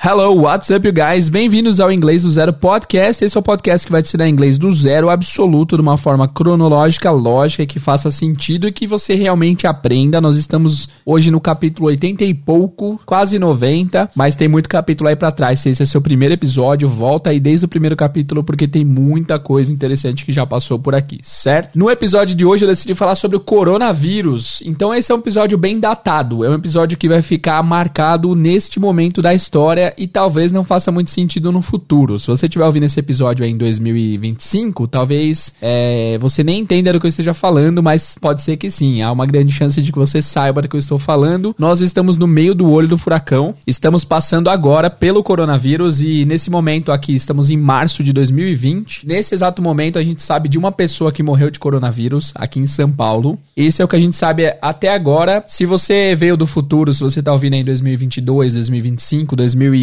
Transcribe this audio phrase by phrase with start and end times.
[0.00, 1.28] Hello, what's up, you guys?
[1.28, 3.24] Bem-vindos ao Inglês do Zero Podcast.
[3.24, 6.28] Esse é o podcast que vai te ensinar inglês do zero absoluto, de uma forma
[6.28, 10.20] cronológica, lógica, que faça sentido e que você realmente aprenda.
[10.20, 15.16] Nós estamos hoje no capítulo 80 e pouco, quase 90, mas tem muito capítulo aí
[15.16, 15.58] para trás.
[15.58, 19.36] Se esse é seu primeiro episódio, volta aí desde o primeiro capítulo, porque tem muita
[19.40, 21.76] coisa interessante que já passou por aqui, certo?
[21.76, 24.62] No episódio de hoje eu decidi falar sobre o coronavírus.
[24.64, 28.78] Então esse é um episódio bem datado, é um episódio que vai ficar marcado neste
[28.78, 32.18] momento da história e talvez não faça muito sentido no futuro.
[32.18, 37.06] Se você estiver ouvindo esse episódio em 2025, talvez é, você nem entenda do que
[37.06, 39.02] eu esteja falando, mas pode ser que sim.
[39.02, 41.54] Há uma grande chance de que você saiba do que eu estou falando.
[41.58, 43.54] Nós estamos no meio do olho do furacão.
[43.66, 49.06] Estamos passando agora pelo coronavírus e nesse momento aqui estamos em março de 2020.
[49.06, 52.66] Nesse exato momento a gente sabe de uma pessoa que morreu de coronavírus aqui em
[52.66, 53.38] São Paulo.
[53.56, 55.44] Esse é o que a gente sabe até agora.
[55.46, 59.74] Se você veio do futuro, se você está ouvindo em 2022, 2025, 2000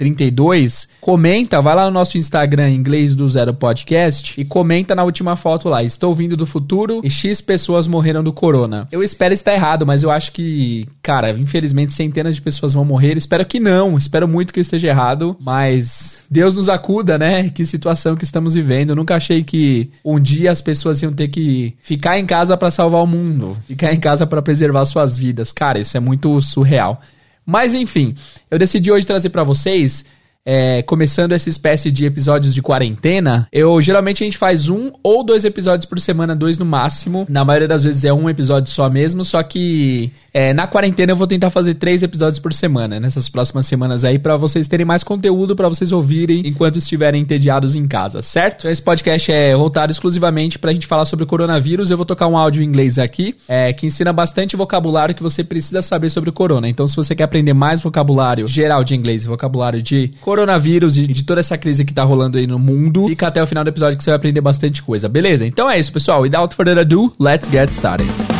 [0.00, 5.36] 32, comenta, vai lá no nosso Instagram inglês do Zero Podcast e comenta na última
[5.36, 5.84] foto lá.
[5.84, 8.88] Estou vindo do futuro e X pessoas morreram do corona.
[8.90, 13.18] Eu espero estar errado, mas eu acho que, cara, infelizmente centenas de pessoas vão morrer.
[13.18, 17.50] Espero que não, espero muito que eu esteja errado, mas Deus nos acuda, né?
[17.50, 18.90] Que situação que estamos vivendo.
[18.90, 22.70] Eu nunca achei que um dia as pessoas iam ter que ficar em casa para
[22.70, 25.52] salvar o mundo, ficar em casa para preservar suas vidas.
[25.52, 27.02] Cara, isso é muito surreal.
[27.50, 28.14] Mas enfim,
[28.48, 30.04] eu decidi hoje trazer para vocês
[30.46, 35.24] é, começando essa espécie de episódios de quarentena, eu geralmente a gente faz um ou
[35.24, 37.26] dois episódios por semana, dois no máximo.
[37.28, 41.16] Na maioria das vezes é um episódio só mesmo, só que é, na quarentena eu
[41.16, 45.02] vou tentar fazer três episódios por semana, nessas próximas semanas aí, para vocês terem mais
[45.02, 48.68] conteúdo para vocês ouvirem enquanto estiverem entediados em casa, certo?
[48.68, 51.90] Esse podcast é voltado exclusivamente pra gente falar sobre o coronavírus.
[51.90, 55.42] Eu vou tocar um áudio em inglês aqui, é, que ensina bastante vocabulário que você
[55.42, 56.68] precisa saber sobre o corona.
[56.68, 61.24] Então, se você quer aprender mais vocabulário geral de inglês, vocabulário de coronavírus e de
[61.24, 63.06] toda essa crise que tá rolando aí no mundo.
[63.06, 65.46] Fica até o final do episódio que você vai aprender bastante coisa, beleza?
[65.46, 66.22] Então é isso, pessoal.
[66.22, 68.39] Without further ado, let's get started.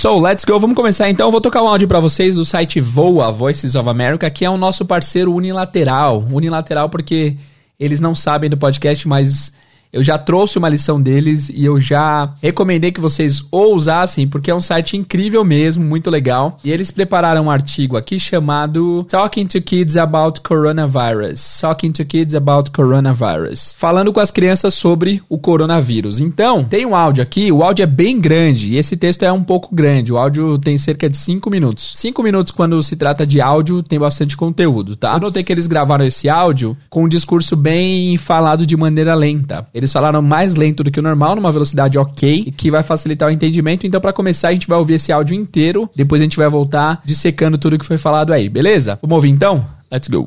[0.00, 0.58] So, let's go.
[0.58, 1.26] Vamos começar então.
[1.26, 4.48] Eu vou tocar um áudio para vocês do site Voa, Voices of America, que é
[4.48, 6.24] o nosso parceiro unilateral.
[6.32, 7.36] Unilateral porque
[7.78, 9.52] eles não sabem do podcast, mas
[9.92, 14.50] eu já trouxe uma lição deles e eu já recomendei que vocês o usassem, porque
[14.50, 16.58] é um site incrível mesmo, muito legal.
[16.64, 21.58] E eles prepararam um artigo aqui chamado Talking to Kids About Coronavirus.
[21.60, 23.74] Talking to Kids About Coronavirus.
[23.76, 26.20] Falando com as crianças sobre o coronavírus.
[26.20, 29.42] Então, tem um áudio aqui, o áudio é bem grande e esse texto é um
[29.42, 30.12] pouco grande.
[30.12, 31.92] O áudio tem cerca de 5 minutos.
[31.96, 35.14] 5 minutos, quando se trata de áudio, tem bastante conteúdo, tá?
[35.14, 39.66] Eu notei que eles gravaram esse áudio com um discurso bem falado de maneira lenta.
[39.80, 43.32] Eles falaram mais lento do que o normal, numa velocidade ok, que vai facilitar o
[43.32, 43.86] entendimento.
[43.86, 45.88] Então, para começar, a gente vai ouvir esse áudio inteiro.
[45.96, 48.98] Depois a gente vai voltar dissecando tudo que foi falado aí, beleza?
[49.00, 49.66] Vamos ouvir então?
[49.90, 50.26] Let's go.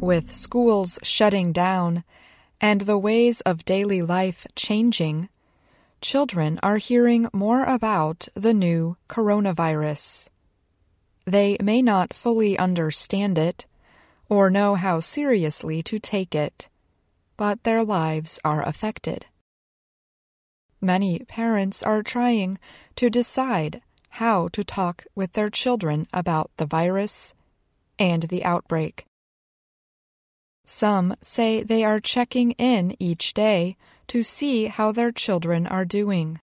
[0.00, 2.04] With schools shutting down
[2.60, 5.28] and the ways of daily life changing,
[6.00, 10.28] children are hearing more about the new coronavirus.
[11.28, 13.66] They may not fully understand it
[14.28, 16.68] or know how seriously to take it,
[17.36, 19.26] but their lives are affected.
[20.80, 22.58] Many parents are trying
[22.96, 27.34] to decide how to talk with their children about the virus
[27.98, 29.04] and the outbreak.
[30.64, 33.76] Some say they are checking in each day
[34.08, 36.40] to see how their children are doing,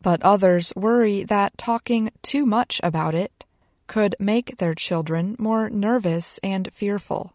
[0.00, 3.44] but others worry that talking too much about it
[3.92, 7.34] could make their children more nervous and fearful.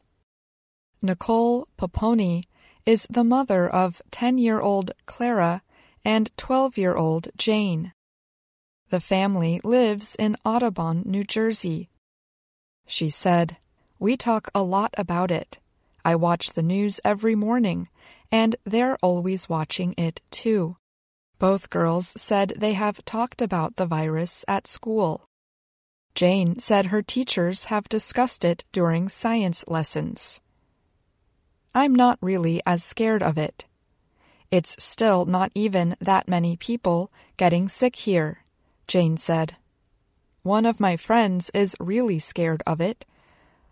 [1.04, 2.46] Nicole Poponi
[2.84, 5.62] is the mother of 10 year old Clara
[6.04, 7.94] and 12 year old Jane.
[8.90, 11.90] The family lives in Audubon, New Jersey.
[12.88, 13.58] She said,
[14.00, 15.60] We talk a lot about it.
[16.04, 17.88] I watch the news every morning,
[18.32, 20.78] and they're always watching it too.
[21.38, 25.28] Both girls said they have talked about the virus at school.
[26.18, 30.42] Jane said her teachers have discussed it during science lessons.
[31.76, 33.66] I'm not really as scared of it.
[34.50, 38.40] It's still not even that many people getting sick here,
[38.88, 39.58] Jane said.
[40.42, 43.06] One of my friends is really scared of it,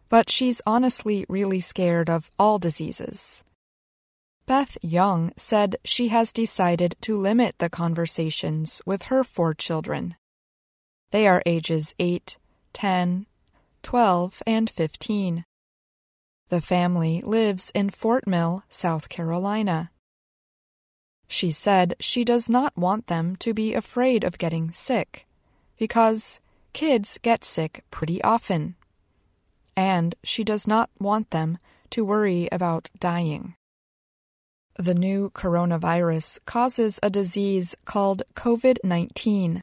[0.08, 3.44] but she's honestly really scared of all diseases.
[4.46, 10.16] Beth Young said she has decided to limit the conversations with her four children.
[11.16, 12.38] They are ages 8,
[12.74, 13.26] 10,
[13.84, 15.46] 12, and 15.
[16.50, 19.92] The family lives in Fort Mill, South Carolina.
[21.30, 25.26] She said she does not want them to be afraid of getting sick
[25.78, 26.42] because
[26.74, 28.76] kids get sick pretty often.
[29.74, 31.60] And she does not want them
[31.92, 33.56] to worry about dying.
[34.78, 39.62] The new coronavirus causes a disease called COVID 19.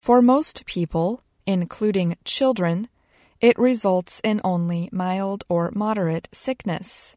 [0.00, 2.88] For most people, including children,
[3.38, 7.16] it results in only mild or moderate sickness,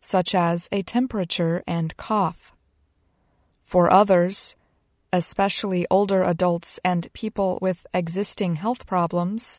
[0.00, 2.54] such as a temperature and cough.
[3.64, 4.54] For others,
[5.12, 9.58] especially older adults and people with existing health problems,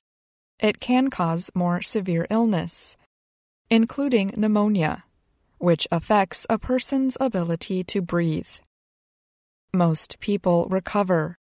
[0.59, 2.95] it can cause more severe illness,
[3.69, 5.03] including pneumonia,
[5.57, 8.49] which affects a person's ability to breathe.
[9.73, 11.35] Most people recover.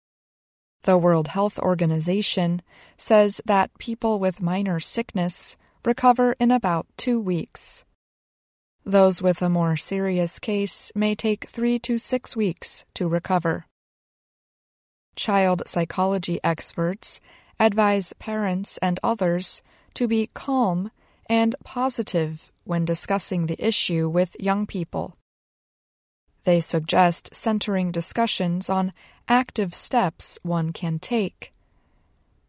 [0.85, 2.61] The World Health Organization
[2.95, 7.85] says that people with minor sickness recover in about two weeks.
[8.85, 13.65] Those with a more serious case may take three to six weeks to recover.
[15.15, 17.19] Child psychology experts
[17.59, 19.63] advise parents and others
[19.95, 20.91] to be calm
[21.27, 25.17] and positive when discussing the issue with young people.
[26.43, 28.93] They suggest centering discussions on
[29.27, 31.53] active steps one can take.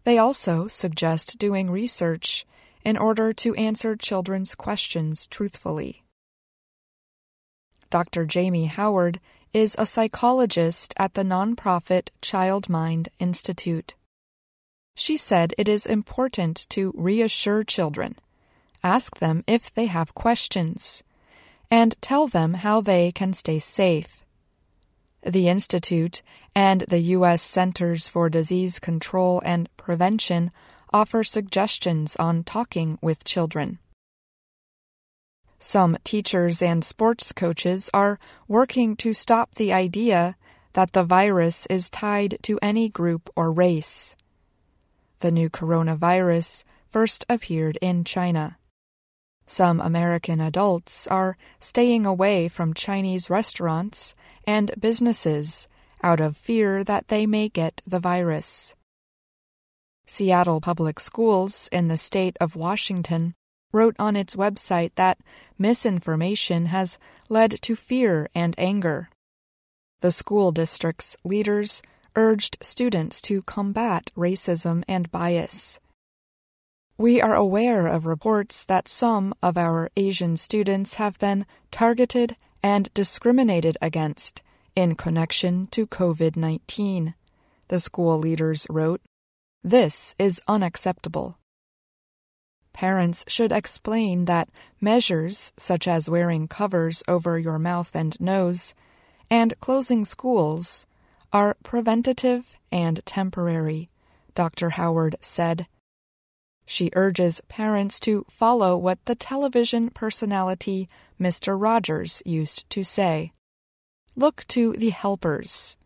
[0.05, 2.47] They also suggest doing research
[2.85, 6.05] in order to answer children's questions truthfully.
[7.91, 8.25] Dr.
[8.25, 9.21] Jamie Howard
[9.53, 13.95] is a psychologist at the nonprofit Child Mind Institute.
[14.95, 18.17] She said it is important to reassure children,
[18.83, 21.03] ask them if they have questions,
[21.71, 24.26] and tell them how they can stay safe.
[25.27, 26.23] The Institute
[26.55, 27.43] and the U.S.
[27.43, 30.53] Centers for Disease Control and Prevention
[30.93, 33.81] offer suggestions on talking with children.
[35.59, 40.37] Some teachers and sports coaches are working to stop the idea
[40.75, 44.15] that the virus is tied to any group or race.
[45.19, 48.59] The new coronavirus first appeared in China.
[49.47, 54.15] Some American adults are staying away from Chinese restaurants
[54.45, 55.69] and businesses
[56.03, 58.75] out of fear that they may get the virus.
[60.07, 63.35] Seattle Public Schools in the state of Washington
[63.73, 65.19] wrote on its website that
[65.59, 69.11] misinformation has led to fear and anger.
[70.01, 71.83] The school district's leaders
[72.15, 75.79] urged students to combat racism and bias.
[76.99, 82.89] We are aware of reports that some of our Asian students have been targeted and
[82.95, 84.41] discriminated against
[84.75, 87.15] in connection to COVID 19,
[87.69, 89.03] the school leaders wrote.
[89.63, 91.37] This is unacceptable.
[92.73, 94.49] Parents should explain that
[94.81, 98.75] measures such as wearing covers over your mouth and nose
[99.31, 100.87] and closing schools
[101.31, 103.91] are preventative and temporary,
[104.35, 104.71] Dr.
[104.71, 105.67] Howard said.
[106.67, 111.59] She urges parents to follow what the television personality Mr.
[111.59, 113.33] Rogers used to say
[114.17, 115.77] look to the helpers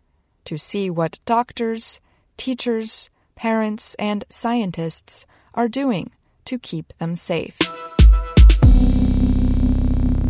[0.47, 2.01] to see what doctors,
[2.37, 6.11] teachers, parents, and scientists are doing
[6.47, 7.59] to keep them safe.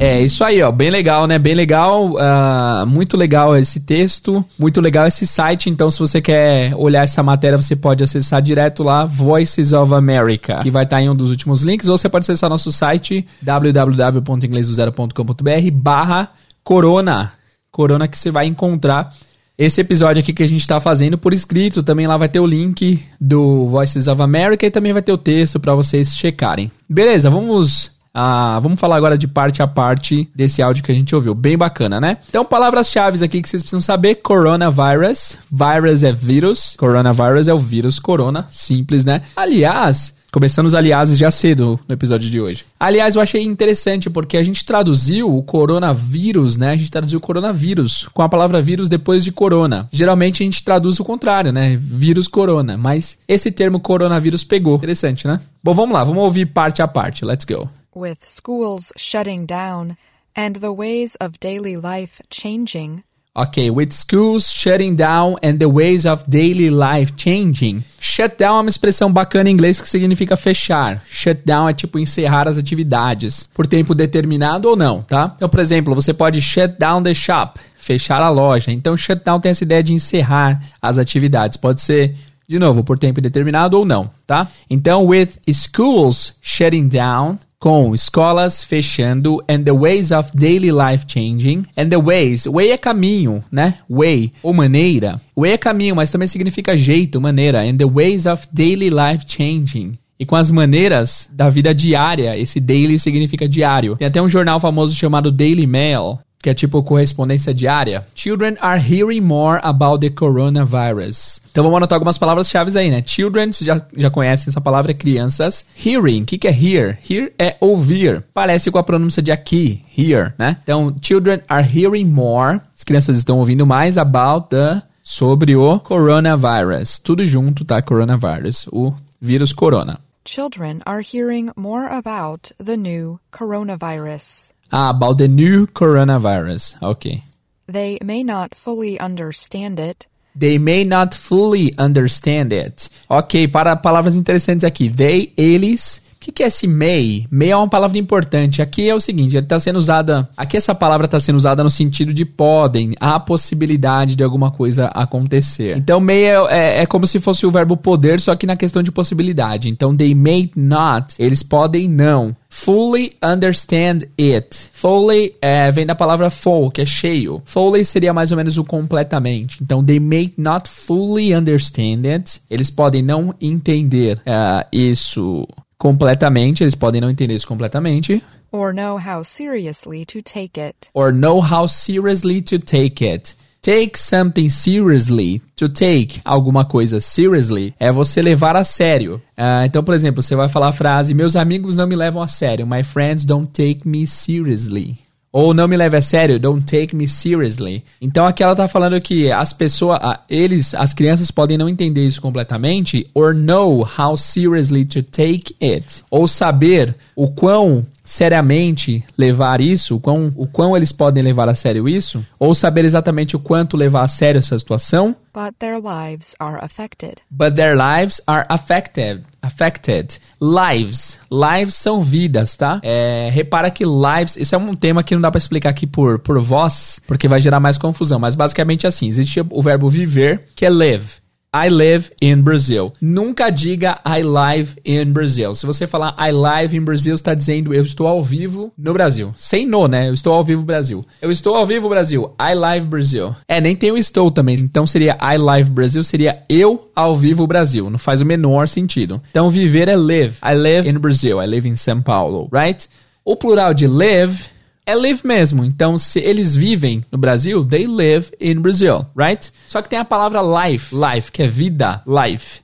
[0.02, 1.38] É isso aí, ó, bem legal, né?
[1.38, 5.69] Bem legal, uh, muito legal esse texto, muito legal esse site.
[5.69, 10.61] Então, se você quer olhar essa matéria, você pode acessar direto lá, Voices of America,
[10.62, 16.30] que vai estar em um dos últimos links, ou você pode acessar nosso site www.inglesdozero.com.br/barra
[16.64, 17.35] corona,
[17.71, 19.14] corona que você vai encontrar
[19.59, 21.83] esse episódio aqui que a gente está fazendo por escrito.
[21.83, 25.19] Também lá vai ter o link do Voices of America e também vai ter o
[25.19, 26.71] texto para vocês checarem.
[26.88, 31.14] Beleza, vamos ah, vamos falar agora de parte a parte desse áudio que a gente
[31.14, 31.35] ouviu.
[31.35, 32.19] Bem bacana, né?
[32.29, 35.38] Então, palavras-chave aqui que vocês precisam saber: coronavirus.
[35.50, 36.75] Virus é vírus.
[36.76, 38.47] Coronavirus é o vírus corona.
[38.50, 39.23] Simples, né?
[39.37, 42.64] Aliás, Começando os aliases já cedo no episódio de hoje.
[42.79, 46.71] Aliás, eu achei interessante porque a gente traduziu o coronavírus, né?
[46.71, 49.88] A gente traduziu coronavírus com a palavra vírus depois de corona.
[49.90, 51.76] Geralmente a gente traduz o contrário, né?
[51.76, 52.76] Vírus corona.
[52.76, 54.76] Mas esse termo coronavírus pegou.
[54.76, 55.40] Interessante, né?
[55.64, 57.25] Bom, vamos lá, vamos ouvir parte a parte.
[57.25, 57.69] Let's go.
[57.94, 59.97] With schools shutting down
[60.37, 66.04] and the ways of daily life changing, Ok, with schools shutting down and the ways
[66.04, 67.85] of daily life changing.
[68.00, 71.02] Shut down é uma expressão bacana em inglês que significa fechar.
[71.09, 75.32] Shut down é tipo encerrar as atividades por tempo determinado ou não, tá?
[75.37, 78.73] Então, por exemplo, você pode shut down the shop, fechar a loja.
[78.73, 81.56] Então, shut down tem essa ideia de encerrar as atividades.
[81.56, 82.16] Pode ser
[82.49, 84.49] de novo, por tempo determinado ou não, tá?
[84.68, 91.67] Então, with schools shutting down com escolas fechando and the ways of daily life changing.
[91.76, 93.76] And the ways, way é caminho, né?
[93.88, 95.21] Way, ou maneira.
[95.37, 97.62] Way é caminho, mas também significa jeito, maneira.
[97.62, 99.99] And the ways of daily life changing.
[100.19, 103.97] E com as maneiras da vida diária, esse daily significa diário.
[103.97, 108.06] Tem até um jornal famoso chamado Daily Mail, que é tipo correspondência diária.
[108.14, 111.40] Children are hearing more about the coronavirus.
[111.50, 113.02] Então vamos anotar algumas palavras-chave aí, né?
[113.04, 115.64] Children, você já, já conhece essa palavra, crianças.
[115.85, 116.99] Hearing, o que, que é hear?
[117.09, 118.25] Hear é ouvir.
[118.32, 120.56] Parece com a pronúncia de aqui, hear, né?
[120.62, 122.61] Então, children are hearing more.
[122.76, 127.00] As crianças estão ouvindo mais about the sobre o coronavirus.
[127.00, 127.82] Tudo junto, tá?
[127.82, 129.99] Coronavirus, o vírus corona.
[130.25, 134.50] Children are hearing more about the new coronavirus.
[134.73, 136.77] Ah, about the new coronavirus.
[136.83, 137.23] Ok.
[137.67, 142.89] They may not fully understand it, They may not fully understand it.
[143.09, 144.89] Ok, para palavras interessantes aqui.
[144.89, 146.00] They, eles.
[146.21, 147.27] O que, que é esse may?
[147.31, 148.61] May é uma palavra importante.
[148.61, 150.29] Aqui é o seguinte, ele está sendo usada.
[150.37, 154.89] Aqui essa palavra está sendo usada no sentido de podem, há possibilidade de alguma coisa
[154.89, 155.79] acontecer.
[155.79, 158.83] Então, may é, é, é como se fosse o verbo poder, só que na questão
[158.83, 159.71] de possibilidade.
[159.71, 162.37] Então, they may not, eles podem não.
[162.50, 164.69] Fully understand it.
[164.73, 167.41] Fully é, vem da palavra full, que é cheio.
[167.47, 169.57] Fully seria mais ou menos o completamente.
[169.62, 172.43] Então, they may not fully understand it.
[172.50, 175.47] Eles podem não entender é, isso
[175.80, 176.62] completamente.
[176.62, 178.22] Eles podem não entender isso completamente.
[178.52, 180.88] or know how seriously to take it.
[180.92, 183.34] Or know how seriously to take it.
[183.62, 185.42] Take something seriously.
[185.56, 189.20] To take alguma coisa seriously é você levar a sério.
[189.37, 192.26] Ah, então, por exemplo, você vai falar a frase: Meus amigos não me levam a
[192.26, 192.66] sério.
[192.66, 194.99] My friends don't take me seriously.
[195.32, 197.84] Ou não me leve a sério, don't take me seriously.
[198.00, 202.20] Então aqui ela tá falando que as pessoas, eles, as crianças podem não entender isso
[202.20, 206.02] completamente, or know how seriously to take it.
[206.10, 211.54] Ou saber o quão seriamente levar isso, o quão, o quão eles podem levar a
[211.54, 216.34] sério isso, ou saber exatamente o quanto levar a sério essa situação, But their lives
[216.40, 217.18] are affected.
[217.30, 219.22] but their lives are affected.
[219.42, 220.20] Affected.
[220.40, 221.18] Lives.
[221.30, 222.80] Lives são vidas, tá?
[222.82, 226.18] É, repara que lives, esse é um tema que não dá pra explicar aqui por,
[226.18, 228.18] por voz, porque vai gerar mais confusão.
[228.18, 231.20] Mas basicamente é assim: existe o verbo viver, que é live.
[231.52, 232.92] I live in Brazil.
[233.00, 235.52] Nunca diga I live in Brazil.
[235.57, 239.35] Se você falar I live in Brazil, está dizendo eu estou ao vivo no Brasil.
[239.37, 240.09] Sem no, né?
[240.09, 241.04] Eu estou ao vivo Brasil.
[241.21, 242.33] Eu estou ao vivo Brasil.
[242.40, 243.35] I live Brazil.
[243.49, 244.54] É, nem tem o estou também.
[244.61, 247.90] Então seria I live Brasil, seria eu ao vivo Brasil.
[247.90, 249.21] Não faz o menor sentido.
[249.30, 250.37] Então viver é live.
[250.45, 251.42] I live in Brazil.
[251.42, 252.88] I live in São Paulo, right?
[253.25, 254.45] O plural de live
[254.90, 255.64] é live mesmo.
[255.64, 259.52] Então, se eles vivem no Brasil, they live in Brazil, right?
[259.66, 262.61] Só que tem a palavra life, life, que é vida, life.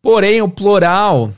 [0.00, 1.30] Porém, o plural,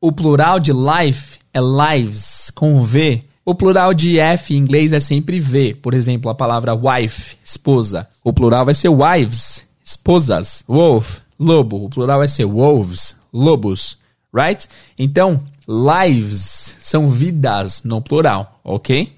[0.00, 3.22] o plural de life é lives, com V.
[3.44, 5.76] O plural de F em inglês é sempre V.
[5.80, 8.08] Por exemplo, a palavra wife, esposa.
[8.24, 10.64] O plural vai ser wives, esposas.
[10.66, 11.84] Wolf, lobo.
[11.84, 13.96] O plural vai ser wolves, lobos,
[14.34, 14.66] right?
[14.98, 19.15] Então, lives são vidas no plural, ok?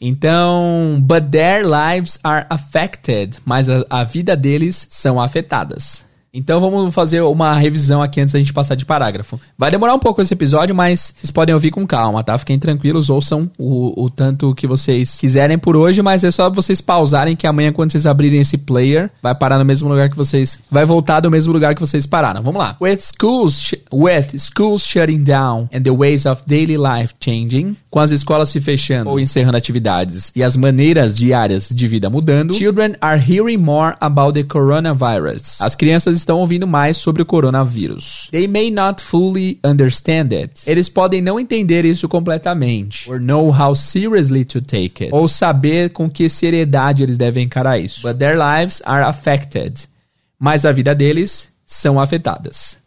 [0.00, 6.05] Então, but their lives are affected, mas a, a vida deles são afetadas.
[6.36, 9.40] Então vamos fazer uma revisão aqui antes da gente passar de parágrafo.
[9.56, 12.36] Vai demorar um pouco esse episódio, mas vocês podem ouvir com calma, tá?
[12.36, 16.82] Fiquem tranquilos, ouçam o, o tanto que vocês quiserem por hoje, mas é só vocês
[16.82, 20.58] pausarem que amanhã, quando vocês abrirem esse player, vai parar no mesmo lugar que vocês.
[20.70, 22.42] Vai voltar do mesmo lugar que vocês pararam.
[22.42, 22.76] Vamos lá.
[22.80, 28.10] With schools, with schools shutting down and the ways of daily life changing, com as
[28.10, 33.18] escolas se fechando ou encerrando atividades e as maneiras diárias de vida mudando, children are
[33.18, 35.62] hearing more about the coronavirus.
[35.62, 38.28] As crianças estão ouvindo mais sobre o coronavírus.
[38.32, 40.68] They may not fully understand it.
[40.68, 43.08] Eles podem não entender isso completamente.
[43.08, 45.14] Or know how seriously to take it.
[45.14, 48.02] Ou saber com que seriedade eles devem encarar isso.
[48.02, 49.88] But their lives are affected.
[50.36, 52.78] Mas a vida deles são afetadas.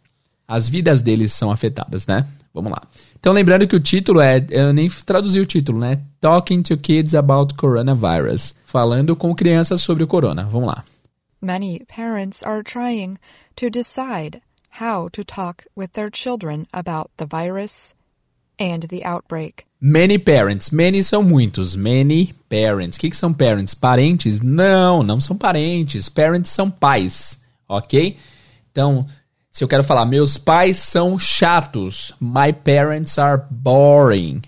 [0.46, 2.26] As vidas deles são afetadas, né?
[2.54, 2.82] Vamos lá.
[3.20, 4.46] Então, lembrando que o título é.
[4.50, 6.00] Eu nem traduzi o título, né?
[6.20, 8.54] Talking to Kids About Coronavirus.
[8.66, 10.44] Falando com crianças sobre o corona.
[10.44, 10.84] Vamos lá.
[11.42, 13.18] Many parents are trying
[13.56, 17.94] to decide how to talk with their children about the virus
[18.60, 19.66] and the outbreak.
[19.80, 20.72] Many parents.
[20.72, 21.78] Many são muitos.
[21.78, 22.98] Many parents.
[22.98, 23.74] O que, que são parents?
[23.74, 24.42] Parentes?
[24.42, 26.10] Não, não são parentes.
[26.10, 27.40] Parents são pais.
[27.68, 28.18] Ok?
[28.72, 29.06] Então,
[29.50, 32.14] se eu quero falar, meus pais são chatos.
[32.20, 34.42] My parents are boring.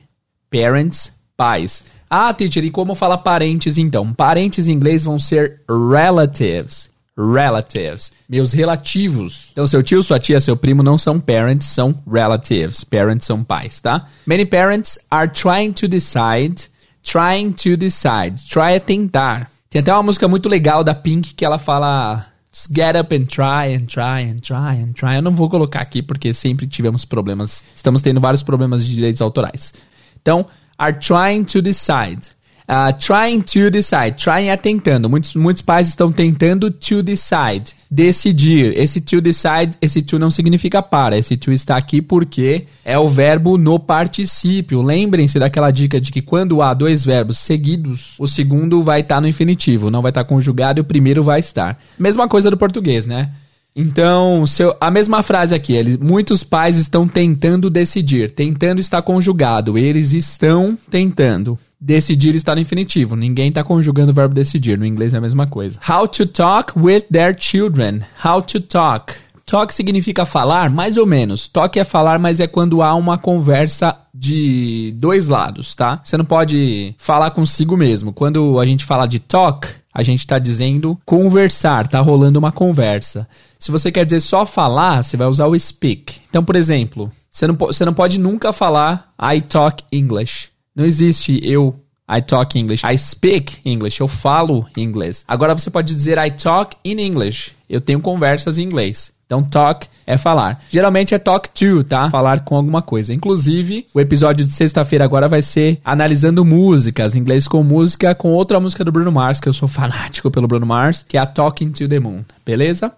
[0.50, 1.83] Parents, pais.
[2.13, 4.13] Ah, teacher, e como fala parentes então?
[4.13, 6.89] Parentes em inglês vão ser relatives.
[7.18, 8.12] relatives.
[8.27, 9.48] Meus relativos.
[9.53, 12.84] Então, seu tio, sua tia, seu primo não são parents, são relatives.
[12.84, 14.08] Parents são pais, tá?
[14.27, 16.70] Many parents are trying to decide.
[17.01, 18.46] Trying to decide.
[18.46, 19.50] Try é tentar.
[19.70, 23.27] Tem até uma música muito legal da Pink que ela fala Just get up and
[23.27, 25.15] try and try and try and try.
[25.15, 27.63] Eu não vou colocar aqui porque sempre tivemos problemas.
[27.74, 29.74] Estamos tendo vários problemas de direitos autorais.
[30.22, 30.46] Então,
[30.81, 32.27] are trying to decide.
[32.67, 34.17] Uh, trying to decide.
[34.17, 35.09] Trying é tentando.
[35.09, 37.75] Muitos, muitos pais estão tentando to decide.
[37.89, 38.73] Decidir.
[38.77, 41.17] Esse to decide, esse to não significa para.
[41.17, 44.81] Esse to está aqui porque é o verbo no particípio.
[44.81, 49.27] Lembrem-se daquela dica de que quando há dois verbos seguidos, o segundo vai estar no
[49.27, 49.91] infinitivo.
[49.91, 51.77] Não vai estar conjugado e o primeiro vai estar.
[52.00, 53.31] Mesma coisa do português, né?
[53.75, 58.32] Então, seu, a mesma frase aqui, eles, muitos pais estão tentando decidir.
[58.32, 59.78] Tentando está conjugado.
[59.78, 61.58] Eles estão tentando.
[61.80, 63.16] Decidir está no infinitivo.
[63.16, 64.78] Ninguém está conjugando o verbo decidir.
[64.78, 65.80] No inglês é a mesma coisa.
[65.90, 68.01] How to talk with their children.
[68.24, 69.13] How to talk.
[69.46, 71.50] Talk significa falar, mais ou menos.
[71.50, 76.00] Talk é falar, mas é quando há uma conversa de dois lados, tá?
[76.04, 78.13] Você não pode falar consigo mesmo.
[78.13, 83.27] Quando a gente fala de talk, a gente está dizendo conversar, tá rolando uma conversa.
[83.60, 86.21] Se você quer dizer só falar, você vai usar o speak.
[86.29, 90.50] Então, por exemplo, você não, você não pode nunca falar I talk English.
[90.75, 91.75] Não existe eu
[92.10, 92.86] I talk English.
[92.86, 94.01] I speak English.
[94.01, 95.24] Eu falo inglês.
[95.25, 97.53] Agora você pode dizer I talk in English.
[97.69, 99.13] Eu tenho conversas em inglês.
[99.31, 100.61] Então, talk é falar.
[100.69, 102.09] Geralmente é talk to, tá?
[102.09, 103.13] Falar com alguma coisa.
[103.13, 108.59] Inclusive, o episódio de sexta-feira agora vai ser analisando músicas, inglês com música, com outra
[108.59, 111.71] música do Bruno Mars, que eu sou fanático pelo Bruno Mars, que é a Talking
[111.71, 112.25] to the Moon.
[112.45, 112.91] Beleza?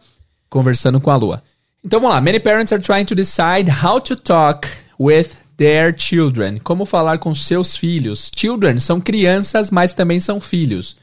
[0.49, 1.43] Conversando com a lua.
[1.85, 2.21] Então vamos lá.
[2.21, 4.67] Many parents are trying to decide how to talk
[4.99, 6.57] with their children.
[6.63, 8.31] Como falar com seus filhos.
[8.35, 10.97] Children são crianças, mas também são filhos.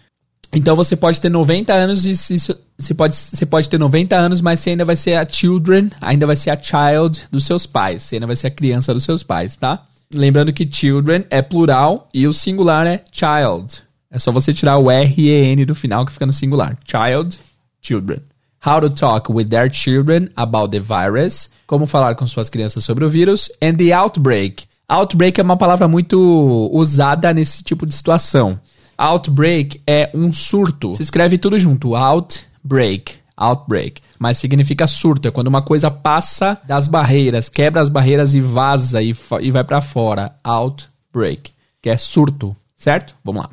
[0.52, 2.16] Então você pode ter 90 anos e
[2.80, 6.26] você pode, você pode ter 90 anos, mas você ainda vai ser a children, ainda
[6.26, 8.02] vai ser a child dos seus pais.
[8.02, 9.84] Você ainda vai ser a criança dos seus pais, tá?
[10.12, 13.82] Lembrando que children é plural e o singular é child.
[14.10, 16.76] É só você tirar o R e N do final que fica no singular.
[16.84, 17.38] Child,
[17.80, 18.20] children.
[18.66, 21.48] How to talk with their children about the virus.
[21.66, 23.50] Como falar com suas crianças sobre o vírus.
[23.62, 24.64] And the outbreak.
[24.88, 28.58] Outbreak é uma palavra muito usada nesse tipo de situação.
[28.98, 30.96] Outbreak é um surto.
[30.96, 31.94] Se escreve tudo junto.
[32.62, 33.18] Outbreak.
[33.36, 34.02] Outbreak.
[34.18, 35.28] Mas significa surto.
[35.28, 39.64] É quando uma coisa passa das barreiras, quebra as barreiras e vaza e, e vai
[39.64, 40.36] para fora.
[40.44, 41.52] Outbreak.
[41.80, 42.54] Que é surto.
[42.76, 43.14] Certo?
[43.24, 43.50] Vamos lá.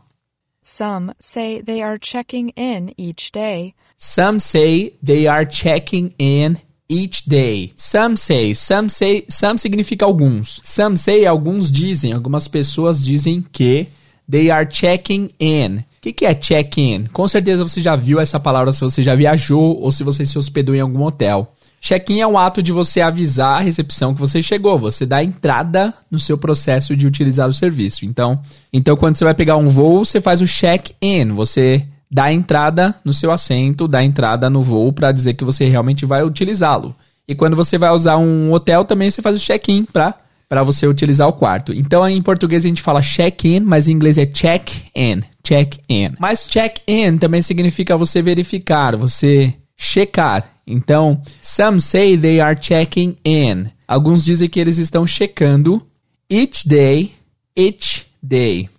[0.61, 3.73] Some say they are checking in each day.
[3.97, 6.57] Some say they are checking in
[6.89, 7.71] each day.
[7.77, 10.59] Some say, some say, some significa alguns.
[10.63, 13.87] Some say, alguns dizem, algumas pessoas dizem que
[14.29, 15.85] They are checking in.
[15.97, 17.05] O que, que é check-in?
[17.11, 20.37] Com certeza você já viu essa palavra se você já viajou ou se você se
[20.37, 21.53] hospedou em algum hotel.
[21.81, 24.77] Check-in é um ato de você avisar a recepção que você chegou.
[24.79, 28.05] Você dá entrada no seu processo de utilizar o serviço.
[28.05, 28.39] Então,
[28.71, 31.31] então quando você vai pegar um voo, você faz o check-in.
[31.33, 36.05] Você dá entrada no seu assento, dá entrada no voo para dizer que você realmente
[36.05, 36.95] vai utilizá-lo.
[37.27, 40.15] E quando você vai usar um hotel, também você faz o check-in para
[40.49, 41.73] para você utilizar o quarto.
[41.73, 45.21] Então, em português a gente fala check-in, mas em inglês é check-in.
[45.47, 46.13] Check-in.
[46.19, 50.51] Mas check-in também significa você verificar, você checar.
[50.67, 53.67] Então, some say they are checking in.
[53.87, 55.87] Alguns dizem que eles estão checando
[56.29, 57.13] each day,
[57.55, 58.69] each day.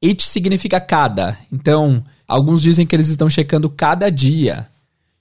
[0.00, 1.36] Each significa cada.
[1.52, 4.68] Então, alguns dizem que eles estão checando cada dia.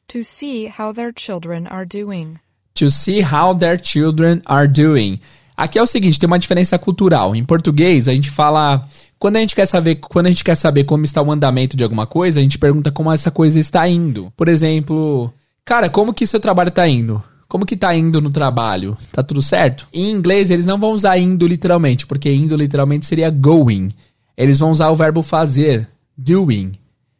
[0.10, 2.36] To see how their children are doing.
[2.76, 5.19] To see how their children are doing.
[5.58, 7.36] Aqui é o seguinte, tem uma diferença cultural.
[7.36, 8.88] Em português, a gente fala
[9.19, 11.84] quando a gente quer saber, quando a gente quer saber como está o andamento de
[11.84, 14.32] alguma coisa, a gente pergunta como essa coisa está indo.
[14.36, 17.23] Por exemplo, cara, como que seu trabalho está indo?
[17.47, 18.97] Como que tá indo no trabalho?
[19.12, 19.88] Tá tudo certo?
[19.93, 23.91] Em inglês, eles não vão usar indo literalmente, porque indo literalmente seria going.
[24.36, 26.73] Eles vão usar o verbo fazer, doing.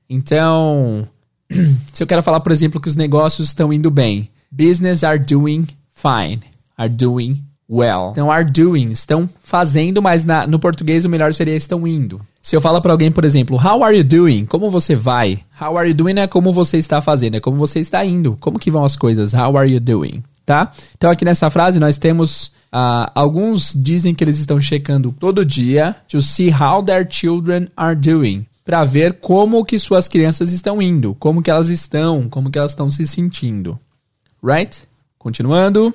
[0.10, 1.08] Então,
[1.94, 5.68] se eu quero falar, por exemplo, que os negócios estão indo bem, business are doing
[5.92, 6.42] fine,
[6.78, 8.12] are doing well.
[8.12, 12.22] Então, are doing, estão fazendo, mas na, no português o melhor seria estão indo.
[12.42, 14.46] Se eu falar para alguém, por exemplo, how are you doing?
[14.46, 15.40] Como você vai?
[15.60, 18.38] How are you doing é como você está fazendo, é como você está indo.
[18.40, 19.34] Como que vão as coisas?
[19.34, 20.24] How are you doing?
[20.46, 20.72] Tá?
[20.96, 25.96] Então, aqui nessa frase nós temos Uh, alguns dizem que eles estão checando todo dia
[26.10, 31.16] to see how their children are doing, para ver como que suas crianças estão indo,
[31.18, 33.80] como que elas estão, como que elas estão se sentindo.
[34.44, 34.82] Right?
[35.18, 35.94] Continuando.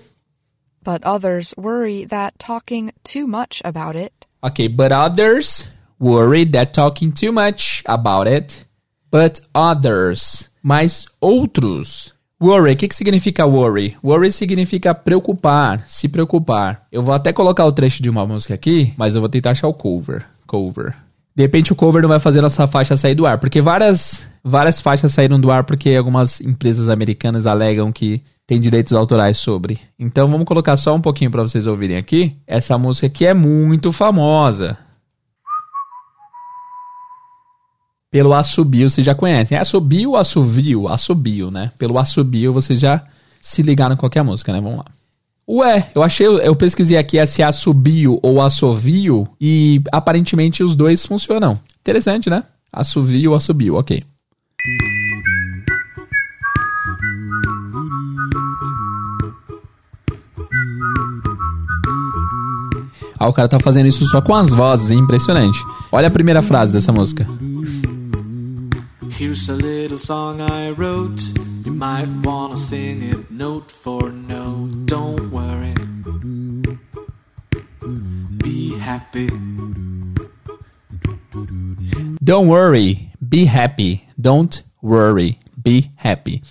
[0.82, 4.12] But others worry that talking too much about it.
[4.42, 5.66] Okay, but others
[5.98, 8.64] worry that talking too much about it
[9.10, 10.48] But others.
[10.62, 12.12] Mas outros.
[12.40, 13.96] Worry, o que, que significa worry?
[14.02, 16.86] Worry significa preocupar, se preocupar.
[16.90, 19.68] Eu vou até colocar o trecho de uma música aqui, mas eu vou tentar achar
[19.68, 20.24] o cover.
[20.46, 20.94] Cover.
[21.34, 24.80] De repente o cover não vai fazer nossa faixa sair do ar, porque várias, várias
[24.80, 29.78] faixas saíram do ar porque algumas empresas americanas alegam que tem direitos autorais sobre.
[29.96, 32.36] Então vamos colocar só um pouquinho para vocês ouvirem aqui.
[32.44, 34.76] Essa música aqui é muito famosa.
[38.10, 39.56] Pelo assobio, vocês já conhecem.
[39.56, 41.70] É assobio, assovio, assobio, né?
[41.78, 43.04] Pelo assobio, vocês já
[43.40, 44.60] se ligaram em qualquer música, né?
[44.60, 44.86] Vamos lá.
[45.48, 51.06] Ué, eu achei, eu pesquisei aqui se é assobio ou assovio e aparentemente os dois
[51.06, 51.56] funcionam.
[51.82, 52.42] Interessante, né?
[52.72, 54.02] Assovio, assobio, ok.
[63.20, 65.62] Ah, o cara tá fazendo isso só com as vozes, é impressionante.
[65.92, 67.26] Olha a primeira frase dessa música.
[69.20, 71.22] Here's a little song I wrote.
[71.66, 74.86] You might wanna sing it note for note.
[74.86, 75.74] Don't worry.
[78.42, 79.26] Be happy.
[82.22, 83.10] Don't worry.
[83.20, 84.02] Be happy.
[84.18, 85.38] Don't worry.
[85.62, 86.42] Be happy.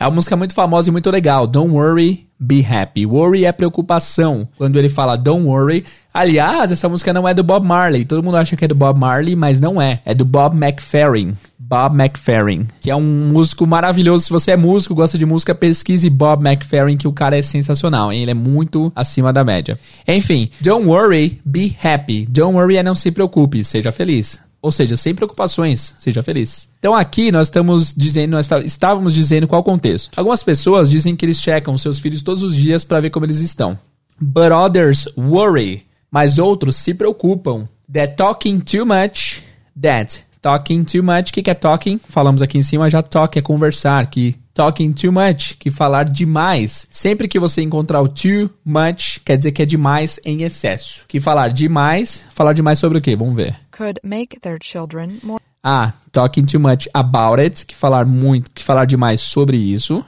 [0.00, 1.46] É uma música muito famosa e muito legal.
[1.46, 3.06] Don't worry, be happy.
[3.06, 4.48] Worry é preocupação.
[4.56, 5.84] Quando ele fala don't worry.
[6.12, 8.04] Aliás, essa música não é do Bob Marley.
[8.04, 10.00] Todo mundo acha que é do Bob Marley, mas não é.
[10.04, 11.34] É do Bob McFerrin.
[11.58, 14.26] Bob McFerrin, que é um músico maravilhoso.
[14.26, 18.12] Se você é músico, gosta de música, pesquise Bob McFerrin, que o cara é sensacional,
[18.12, 18.22] hein?
[18.22, 19.76] Ele é muito acima da média.
[20.06, 22.24] Enfim, don't worry, be happy.
[22.24, 24.45] Don't worry é não se preocupe, seja feliz.
[24.66, 26.68] Ou seja, sem preocupações, seja feliz.
[26.80, 30.10] Então aqui nós estamos dizendo, nós estávamos dizendo qual contexto.
[30.16, 33.38] Algumas pessoas dizem que eles checam seus filhos todos os dias para ver como eles
[33.38, 33.78] estão.
[34.20, 35.86] But others worry.
[36.10, 37.68] Mas outros se preocupam.
[37.92, 39.40] That talking too much,
[39.80, 41.30] that Talking too much.
[41.30, 41.98] O que, que é talking?
[41.98, 46.86] Falamos aqui em cima já talk é conversar, que talking too much, que falar demais.
[46.90, 51.04] Sempre que você encontrar o too much, quer dizer que é demais em excesso.
[51.06, 53.14] Que falar demais, falar demais sobre o quê?
[53.14, 53.56] Vamos ver.
[53.70, 58.62] Could make their children more Ah, talking too much about it, que falar muito, que
[58.62, 60.04] falar demais sobre isso.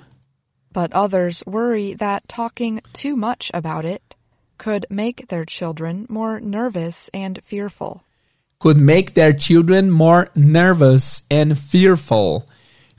[0.72, 4.00] But others worry that talking too much about it
[4.56, 8.02] could make their children more nervous and fearful
[8.58, 12.44] could make their children more nervous and fearful.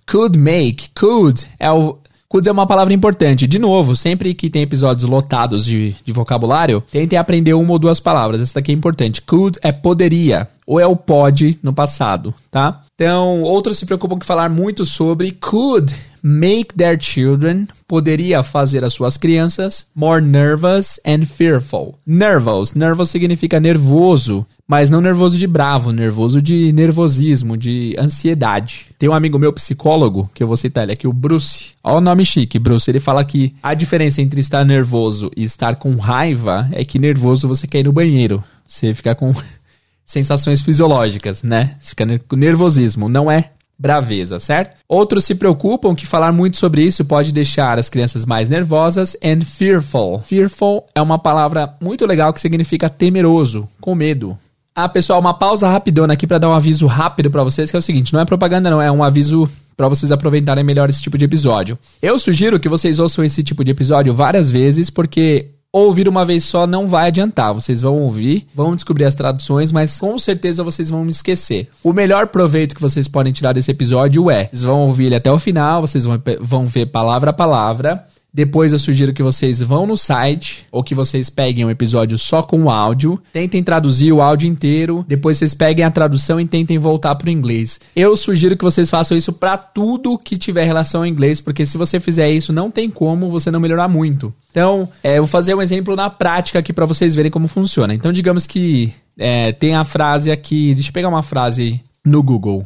[0.06, 2.00] Could make, could é o
[2.32, 3.48] Could é uma palavra importante.
[3.48, 8.00] De novo, sempre que tem episódios lotados de, de vocabulário, tentem aprender uma ou duas
[8.00, 8.40] palavras.
[8.40, 9.20] Essa daqui é importante.
[9.20, 12.84] Could é poderia, ou é o pode no passado, tá?
[12.94, 15.92] Então, outros se preocupam com falar muito sobre could
[16.22, 21.96] make their children poderia fazer as suas crianças more nervous and fearful.
[22.06, 28.86] Nervous, nervous significa nervoso, mas não nervoso de bravo, nervoso de nervosismo, de ansiedade.
[29.00, 31.72] Tem um amigo meu psicólogo, que eu vou citar ele aqui, o Bruce.
[31.84, 32.88] Olha o nome chique, Bruce.
[32.92, 37.48] Ele fala que a diferença entre estar nervoso e estar com raiva é que nervoso
[37.48, 38.44] você quer ir no banheiro.
[38.68, 39.34] Você fica com
[40.06, 41.76] sensações fisiológicas, né?
[41.80, 44.78] Você fica com nervosismo, não é braveza, certo?
[44.88, 49.42] Outros se preocupam que falar muito sobre isso pode deixar as crianças mais nervosas and
[49.46, 50.20] fearful.
[50.20, 54.38] Fearful é uma palavra muito legal que significa temeroso, com medo.
[54.82, 57.80] Ah, pessoal, uma pausa rapidona aqui para dar um aviso rápido para vocês, que é
[57.80, 61.18] o seguinte, não é propaganda não, é um aviso para vocês aproveitarem melhor esse tipo
[61.18, 61.78] de episódio.
[62.02, 66.46] Eu sugiro que vocês ouçam esse tipo de episódio várias vezes, porque ouvir uma vez
[66.46, 67.54] só não vai adiantar.
[67.54, 71.68] Vocês vão ouvir, vão descobrir as traduções, mas com certeza vocês vão me esquecer.
[71.84, 75.30] O melhor proveito que vocês podem tirar desse episódio é: vocês vão ouvir ele até
[75.30, 78.08] o final, vocês vão, vão ver palavra a palavra.
[78.34, 82.44] Depois eu sugiro que vocês vão no site ou que vocês peguem um episódio só
[82.44, 86.78] com o áudio, tentem traduzir o áudio inteiro, depois vocês peguem a tradução e tentem
[86.78, 87.80] voltar para o inglês.
[87.96, 91.78] Eu sugiro que vocês façam isso para tudo que tiver relação ao inglês, porque se
[91.78, 94.34] você fizer isso, não tem como você não melhorar muito.
[94.52, 97.94] Então, é, eu vou fazer um exemplo na prática aqui para vocês verem como funciona.
[97.94, 102.66] Então, digamos que é, tem a frase aqui, deixa eu pegar uma frase no Google.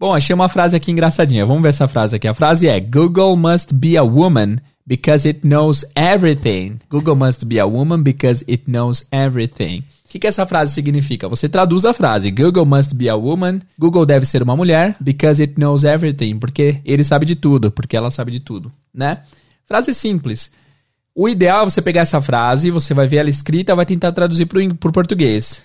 [0.00, 1.46] Bom, achei uma frase aqui engraçadinha.
[1.46, 2.26] Vamos ver essa frase aqui.
[2.26, 4.56] A frase é: Google must be a woman
[4.92, 6.78] because it knows everything.
[6.90, 9.82] Google must be a woman because it knows everything.
[10.04, 11.26] O que, que essa frase significa?
[11.30, 13.60] Você traduz a frase Google must be a woman.
[13.78, 16.38] Google deve ser uma mulher because it knows everything.
[16.38, 19.20] Porque ele sabe de tudo, porque ela sabe de tudo, né?
[19.66, 20.50] Frase simples.
[21.14, 24.44] O ideal é você pegar essa frase, você vai ver ela escrita, vai tentar traduzir
[24.44, 25.62] para o português.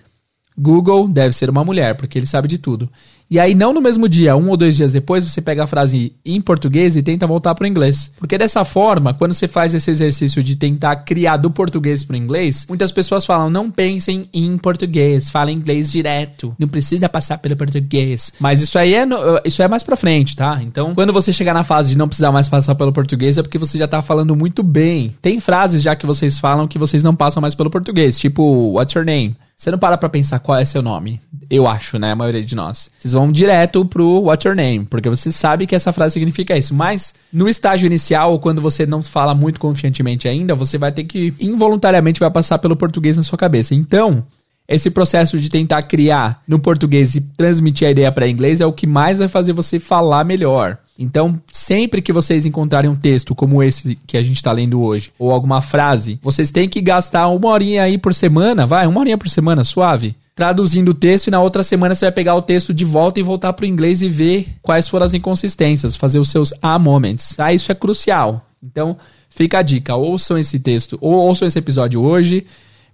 [0.57, 2.89] Google deve ser uma mulher, porque ele sabe de tudo.
[3.29, 6.13] E aí, não no mesmo dia, um ou dois dias depois, você pega a frase
[6.25, 8.09] em português e tenta voltar para o inglês.
[8.17, 12.17] Porque dessa forma, quando você faz esse exercício de tentar criar do português para o
[12.17, 16.55] inglês, muitas pessoas falam: não pensem em português, fala inglês direto.
[16.57, 18.31] Não precisa passar pelo português.
[18.39, 20.59] Mas isso aí é, no, isso é mais pra frente, tá?
[20.63, 23.57] Então, quando você chegar na fase de não precisar mais passar pelo português, é porque
[23.57, 25.13] você já tá falando muito bem.
[25.21, 28.95] Tem frases já que vocês falam que vocês não passam mais pelo português, tipo, what's
[28.95, 29.35] your name?
[29.57, 31.19] Você não para pra pensar qual é seu nome.
[31.49, 32.11] Eu acho, né?
[32.11, 32.91] A maioria de nós.
[32.95, 36.75] Vocês vão direto pro What's Your Name, porque você sabe que essa frase significa isso.
[36.75, 41.33] Mas no estágio inicial, quando você não fala muito confiantemente ainda, você vai ter que
[41.39, 43.73] involuntariamente vai passar pelo português na sua cabeça.
[43.73, 44.23] Então,
[44.67, 48.73] esse processo de tentar criar no português e transmitir a ideia para inglês é o
[48.73, 50.77] que mais vai fazer você falar melhor.
[50.97, 55.11] Então, sempre que vocês encontrarem um texto como esse que a gente está lendo hoje,
[55.19, 59.17] ou alguma frase, vocês têm que gastar uma horinha aí por semana, vai, uma horinha
[59.17, 62.73] por semana, suave, traduzindo o texto e na outra semana você vai pegar o texto
[62.73, 66.29] de volta e voltar para o inglês e ver quais foram as inconsistências, fazer os
[66.29, 67.35] seus ah moments.
[67.35, 67.53] Tá?
[67.53, 68.45] Isso é crucial.
[68.63, 68.97] Então,
[69.29, 72.45] fica a dica, ouçam esse texto, ou ouçam esse episódio hoje,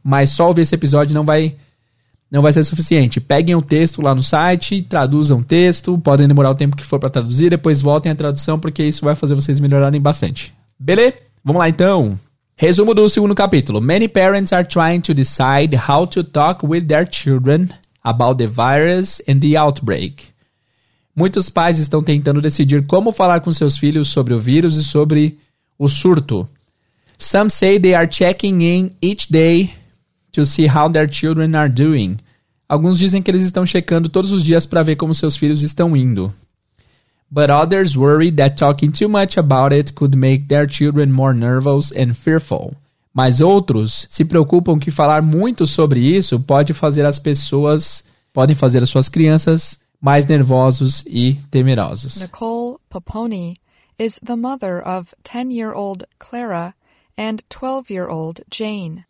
[0.04, 1.56] mas só ouvir esse episódio não vai
[2.34, 3.22] não vai ser suficiente.
[3.22, 7.00] Peguem o texto lá no site, traduzam o texto, podem demorar o tempo que for
[7.00, 10.52] para traduzir, depois voltem à tradução, porque isso vai fazer vocês melhorarem bastante.
[10.80, 11.14] Beleza?
[11.46, 12.20] Vamos lá então.
[12.56, 13.80] Resumo do segundo capítulo.
[13.80, 17.70] Many parents are trying to decide how to talk with their children
[18.04, 20.24] about the virus and the outbreak.
[21.16, 25.38] Muitos pais estão tentando decidir como falar com seus filhos sobre o vírus e sobre
[25.78, 26.50] o surto.
[27.20, 29.83] Some say they are checking in each day
[30.34, 32.18] to see how their children are doing.
[32.68, 35.96] Alguns dizem que eles estão checando todos os dias para ver como seus filhos estão
[35.96, 36.34] indo.
[37.32, 41.92] But others worry that talking too much about it could make their children more nervous
[41.92, 42.76] and fearful.
[43.14, 48.82] Mas outros se preocupam que falar muito sobre isso pode fazer as pessoas, podem fazer
[48.82, 52.20] as suas crianças mais nervosos e temerosos.
[52.20, 53.58] Nicole Poponi
[53.98, 56.74] is the mother of 10-year-old Clara
[57.18, 59.06] and 12-year-old Jane.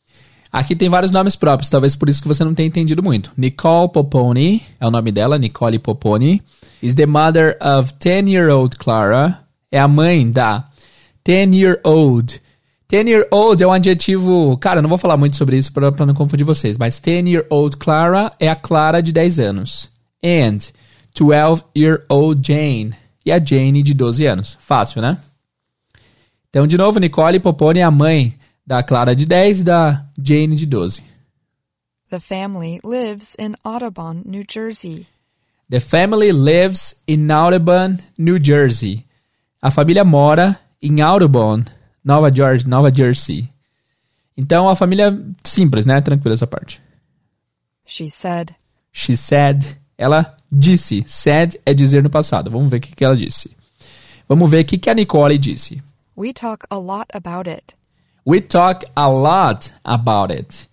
[0.53, 3.31] Aqui tem vários nomes próprios, talvez por isso que você não tenha entendido muito.
[3.35, 6.43] Nicole Poponi, é o nome dela, Nicole Poponi,
[6.79, 9.39] is the mother of 10-year-old Clara,
[9.71, 10.65] é a mãe da
[11.25, 12.39] 10-year-old.
[12.87, 16.77] 10-year-old é um adjetivo, cara, não vou falar muito sobre isso para não confundir vocês,
[16.77, 19.89] mas 10-year-old Clara é a Clara de 10 anos.
[20.23, 20.59] And
[21.17, 22.93] 12-year-old Jane,
[23.25, 24.55] e a Jane de 12 anos.
[24.61, 25.17] Fácil, né?
[26.51, 28.35] Então, de novo, Nicole Poponi é a mãe
[28.65, 31.03] da Clara de 10 e da Jane de 12.
[32.09, 35.07] The family lives in Audubon, New Jersey.
[35.69, 39.05] The family lives in Audubon, New Jersey.
[39.61, 41.63] A família mora em Audubon,
[42.03, 42.29] Nova,
[42.67, 43.49] Nova Jersey.
[44.37, 46.01] Então, a família simples, né?
[46.01, 46.81] Tranquila essa parte.
[47.85, 48.53] She said.
[48.91, 49.65] She said.
[49.97, 51.03] Ela disse.
[51.07, 52.51] Said é dizer no passado.
[52.51, 53.55] Vamos ver o que, que ela disse.
[54.27, 55.81] Vamos ver o que, que a Nicole disse.
[56.15, 57.73] We talk a lot about it.
[58.25, 60.69] We talk a lot about it.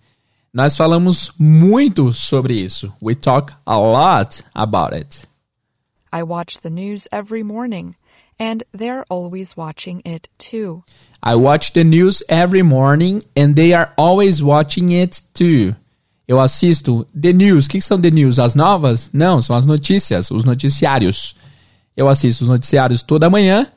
[0.53, 2.93] Nós falamos muito sobre isso.
[3.01, 5.27] We talk a lot about it.
[6.13, 7.95] I watch the news every morning,
[8.39, 10.83] and they're always watching it too.
[11.23, 15.75] I watch the news every morning and they are always watching it too.
[16.27, 17.67] Eu assisto the news.
[17.67, 18.39] O que são the news?
[18.39, 19.09] As novas?
[19.13, 21.35] Não, são as notícias, os noticiários.
[21.95, 23.67] Eu assisto os noticiários toda manhã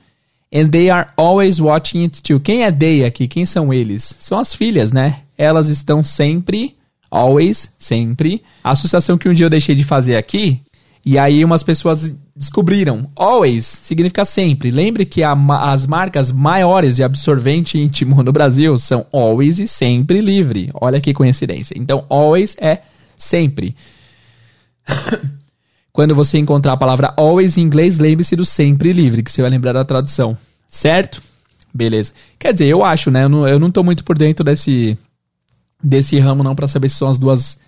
[0.55, 2.39] And they are always watching it too.
[2.39, 3.27] Quem é they aqui?
[3.27, 4.15] Quem são eles?
[4.21, 5.23] São as filhas, né?
[5.37, 6.77] Elas estão sempre,
[7.11, 8.41] always, sempre.
[8.63, 10.61] A associação que um dia eu deixei de fazer aqui,
[11.05, 13.11] e aí umas pessoas descobriram.
[13.17, 14.71] Always significa sempre.
[14.71, 15.33] Lembre que a,
[15.73, 20.71] as marcas maiores de absorvente íntimo no Brasil são always e sempre livre.
[20.75, 21.77] Olha que coincidência.
[21.77, 22.81] Então, always é
[23.19, 23.75] sempre.
[25.95, 29.49] Quando você encontrar a palavra always em inglês, lembre-se do sempre livre, que você vai
[29.49, 30.37] lembrar da tradução.
[30.69, 31.23] Certo?
[31.73, 32.13] Beleza.
[32.37, 33.23] Quer dizer, eu acho, né?
[33.23, 34.99] Eu não, eu não tô muito por dentro desse,
[35.81, 37.61] desse ramo, não, para saber se são as duas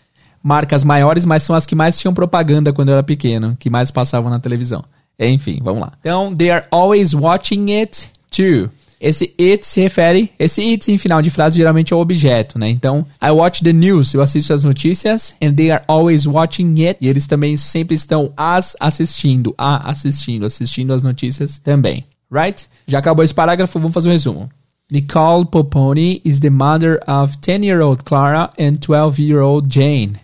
[0.42, 3.92] marcas maiores, mas são as que mais tinham propaganda quando eu era pequeno, que mais
[3.92, 4.84] passavam na televisão.
[5.16, 5.92] Enfim, vamos lá.
[6.00, 8.68] Então, they are always watching it too.
[9.06, 12.68] Esse it se refere, esse it em final de frase geralmente é o objeto, né?
[12.68, 16.98] Então, I watch the news, eu assisto as notícias, and they are always watching it.
[17.00, 22.66] E eles também sempre estão as assistindo, a assistindo, assistindo as notícias também, right?
[22.84, 24.50] Já acabou esse parágrafo, vamos fazer um resumo.
[24.90, 30.14] Nicole Poponi is the mother of 10-year-old Clara and 12-year-old Jane.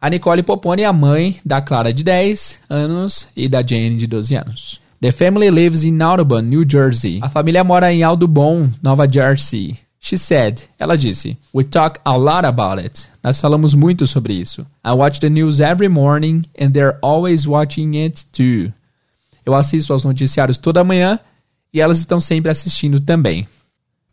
[0.00, 4.08] A Nicole Poponi é a mãe da Clara de 10 anos e da Jane de
[4.08, 4.81] 12 anos.
[5.02, 7.18] The family lives in Audubon, New Jersey.
[7.24, 9.76] A família mora em Audubon, Nova Jersey.
[9.98, 13.08] She said, ela disse, We talk a lot about it.
[13.20, 14.64] Nós falamos muito sobre isso.
[14.84, 18.72] I watch the news every morning and they're always watching it too.
[19.44, 21.18] Eu assisto aos noticiários toda manhã
[21.74, 23.48] e elas estão sempre assistindo também.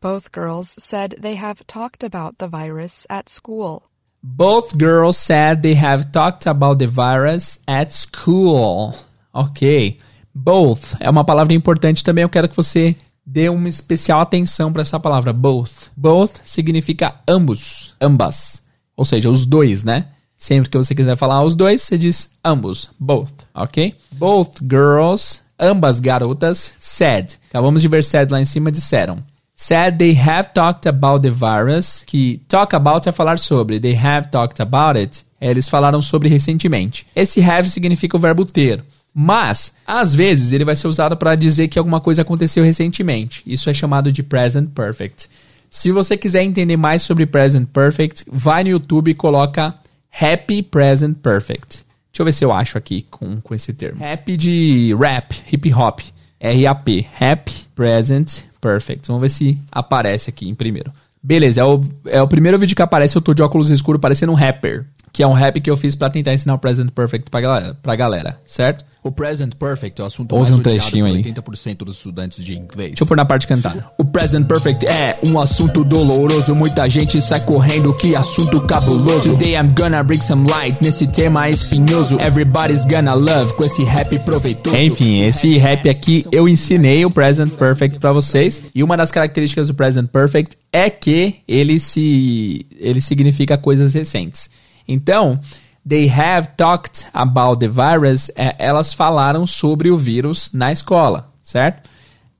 [0.01, 3.83] Both girls said they have talked about the virus at school.
[4.23, 8.95] Both girls said they have talked about the virus at school.
[9.31, 9.99] Ok.
[10.33, 12.23] Both é uma palavra importante também.
[12.23, 15.91] Eu quero que você dê uma especial atenção para essa palavra, both.
[15.95, 18.63] Both significa ambos, ambas.
[18.95, 20.07] Ou seja, os dois, né?
[20.37, 23.93] Sempre que você quiser falar os dois, você diz ambos, both, ok?
[24.13, 27.37] Both girls, ambas garotas, said.
[27.49, 29.21] Acabamos de ver said lá em cima, disseram.
[29.53, 34.29] Said they have talked about the virus, que talk about é falar sobre, they have
[34.29, 37.05] talked about it, eles falaram sobre recentemente.
[37.13, 38.81] Esse have significa o verbo ter.
[39.13, 43.41] Mas, às vezes, ele vai ser usado para dizer que alguma coisa aconteceu recentemente.
[43.45, 45.29] Isso é chamado de present perfect.
[45.69, 49.75] Se você quiser entender mais sobre present perfect, vai no YouTube e coloca
[50.19, 51.85] happy present perfect.
[52.11, 54.03] Deixa eu ver se eu acho aqui com, com esse termo.
[54.03, 55.99] Happy de rap, hip hop.
[56.39, 57.05] R-A-P.
[57.19, 59.07] Happy present perfect.
[59.07, 60.91] Vamos ver se aparece aqui em primeiro.
[61.21, 63.15] Beleza, é o, é o primeiro vídeo que aparece.
[63.15, 64.85] Eu tô de óculos escuros parecendo um rapper.
[65.11, 67.77] Que é um rap que eu fiz para tentar ensinar o present perfect pra galera,
[67.81, 68.85] pra galera certo?
[69.01, 71.23] O Present Perfect é o assunto Ouça mais um trechinho aí.
[71.41, 72.89] por 80% dos estudantes de inglês.
[72.91, 73.85] Deixa eu pôr na parte cantada.
[73.97, 76.53] O Present Perfect é um assunto doloroso.
[76.53, 79.31] Muita gente sai correndo, que assunto cabuloso.
[79.31, 82.19] Today I'm gonna bring some light nesse tema espinhoso.
[82.19, 84.75] Everybody's gonna love com esse rap proveitoso.
[84.75, 88.61] Enfim, esse rap aqui eu ensinei o Present Perfect pra vocês.
[88.75, 94.49] E uma das características do Present Perfect é que ele se ele significa coisas recentes.
[94.85, 95.39] Então,
[95.87, 98.29] they have talked about the virus.
[98.35, 101.89] é, elas falaram sobre o vírus na escola, certo?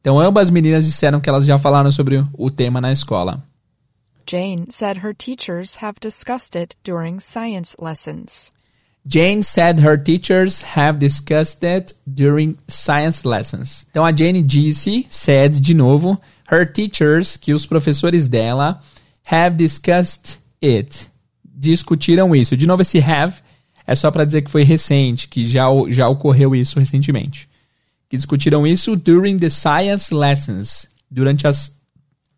[0.01, 3.43] Então, ambas meninas disseram que elas já falaram sobre o tema na escola.
[4.25, 8.51] Jane said her teachers have discussed it during science lessons.
[9.07, 13.87] Jane said her teachers have discussed it during science lessons.
[13.89, 16.21] Então a Jane disse, said de novo,
[16.51, 18.79] her teachers, que os professores dela,
[19.25, 21.09] have discussed it.
[21.59, 22.55] Discutiram isso.
[22.55, 23.35] De novo, esse have
[23.85, 27.49] é só para dizer que foi recente, que já, já ocorreu isso recentemente.
[28.07, 31.77] Que discutiram isso during the science lessons, durante as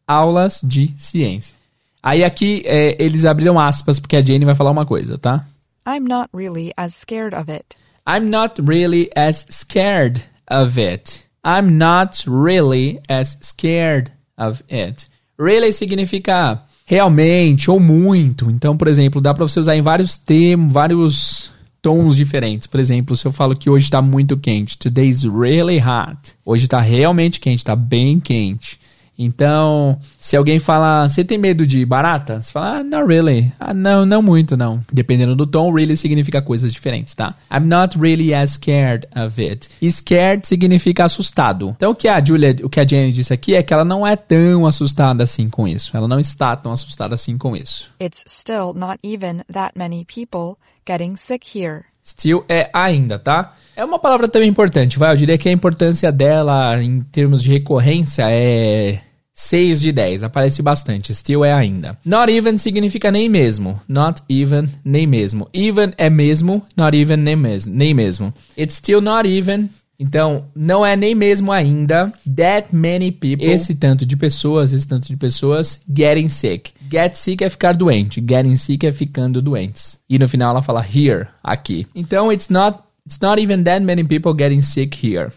[0.08, 1.56] aulas de ciência.
[2.02, 5.46] Aí aqui é, eles abriram aspas porque a Jane vai falar uma coisa, tá?
[5.88, 7.78] I'm not really as scared of it.
[8.08, 11.24] I'm not really as scared of it.
[11.46, 15.08] I'm not really as scared of it.
[15.38, 18.52] Really significa realmente ou muito.
[18.52, 21.50] Então, por exemplo, dá para você usar em vários termos, vários
[21.82, 22.68] tons diferentes.
[22.68, 26.34] Por exemplo, se eu falo que hoje está muito quente, today's really hot.
[26.44, 28.78] Hoje está realmente quente, está bem quente.
[29.18, 32.42] Então, se alguém fala, você tem medo de barata?
[32.42, 33.52] Você fala, ah, not really.
[33.60, 34.84] Ah, não, não muito, não.
[34.92, 37.36] Dependendo do tom, really significa coisas diferentes, tá?
[37.54, 39.70] I'm not really as scared of it.
[39.92, 41.76] Scared significa assustado.
[41.78, 44.06] Então, o que a Julia, o que a Jenny disse aqui é que ela não
[44.06, 45.96] é tão assustada assim com isso.
[45.96, 47.92] Ela não está tão assustada assim com isso.
[48.02, 51.84] It's still not even that many people getting sick here.
[52.04, 53.54] Still é ainda, tá?
[53.82, 55.12] É uma palavra também importante, vai.
[55.12, 59.00] Eu diria que a importância dela em termos de recorrência é
[59.34, 61.16] 6 de 10, aparece bastante.
[61.16, 61.98] Still é ainda.
[62.06, 63.82] Not even significa nem mesmo.
[63.88, 65.50] Not even, nem mesmo.
[65.52, 67.74] Even é mesmo, not even, nem mesmo.
[67.74, 68.32] Nem mesmo.
[68.56, 69.68] It's still not even.
[70.00, 75.08] Então, não é nem mesmo ainda that many people, esse tanto de pessoas, esse tanto
[75.08, 76.72] de pessoas getting sick.
[76.92, 79.98] Get sick é ficar doente, getting sick é ficando doentes.
[80.08, 81.88] E no final ela fala here, aqui.
[81.96, 85.32] Então, it's not it's not even that many people getting sick here.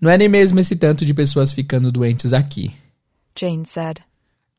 [0.00, 2.72] Não é nem mesmo esse tanto de pessoas ficando doentes aqui.
[3.38, 4.00] Jane said.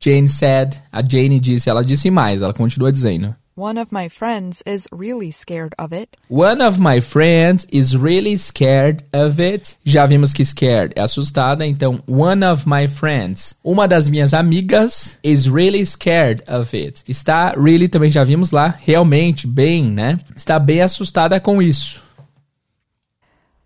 [0.02, 3.36] Jane said, a Jane disse, ela disse mais, ela continua dizendo.
[3.60, 6.16] One of my friends is really scared of it.
[6.30, 9.76] One of my friends is really scared of it.
[9.84, 15.18] Já vimos que scared é assustada, então one of my friends, uma das minhas amigas,
[15.22, 17.04] is really scared of it.
[17.06, 20.22] Está really também já vimos lá, realmente bem, né?
[20.34, 22.02] Está bem assustada com isso.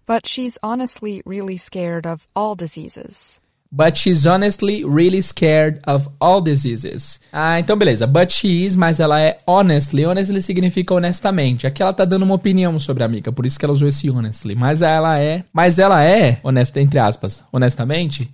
[0.06, 3.39] But she's honestly really scared of all diseases.
[3.76, 7.20] But she's honestly really scared of all diseases.
[7.32, 8.06] Ah, então beleza.
[8.06, 10.06] But she is, mas ela é honestly.
[10.06, 11.66] Honestly significa honestamente.
[11.66, 14.12] Aqui ela tá dando uma opinião sobre a amiga, por isso que ela usou esse
[14.12, 14.54] honestly.
[14.54, 18.30] Mas ela é, mas ela é, honesta entre aspas, honestamente,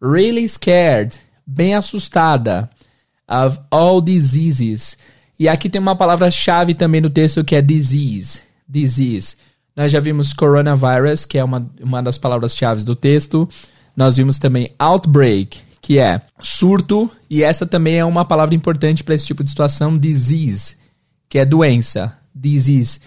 [0.00, 2.70] really scared, bem assustada
[3.28, 4.96] of all diseases.
[5.36, 8.40] E aqui tem uma palavra-chave também no texto que é disease.
[8.68, 9.36] Disease.
[9.76, 13.46] Nós já vimos coronavirus, que é uma, uma das palavras-chave do texto.
[13.94, 19.14] Nós vimos também outbreak, que é surto, e essa também é uma palavra importante para
[19.14, 20.76] esse tipo de situação, disease,
[21.28, 23.00] que é doença, disease.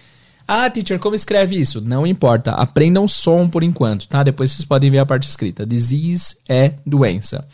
[0.48, 1.82] Ah, teacher, como escreve isso?
[1.82, 4.24] Não importa, aprendam som por enquanto, tá?
[4.24, 5.66] Depois vocês podem ver a parte escrita.
[5.66, 7.48] Disease é doença.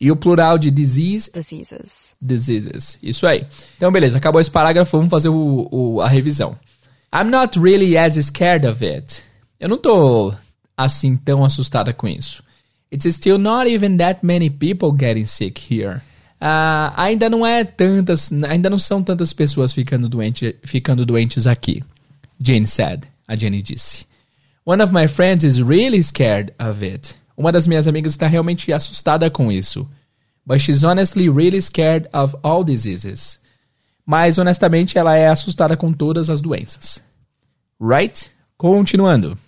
[0.00, 1.30] E o plural de disease?
[1.32, 2.14] Diseases.
[2.22, 2.98] Diseases.
[3.02, 3.46] Isso aí.
[3.76, 6.56] Então, beleza, acabou esse parágrafo, vamos fazer o, o, a revisão.
[7.18, 9.22] I'm not really as scared of it.
[9.58, 10.34] Eu não tô
[10.76, 12.42] assim tão assustada com isso.
[12.92, 16.02] It's still not even that many people getting sick here.
[16.38, 21.82] Uh, ainda não é tantas, ainda não são tantas pessoas ficando, doente, ficando doentes aqui.
[22.38, 23.08] Jane said.
[23.26, 24.04] A Jenny disse.
[24.66, 27.14] One of my friends is really scared of it.
[27.34, 29.88] Uma das minhas amigas está realmente assustada com isso.
[30.44, 33.38] But she's honestly really scared of all diseases.
[34.04, 37.05] Mas honestamente ela é assustada com todas as doenças.
[37.78, 38.30] Right?
[38.58, 39.38] Continuando.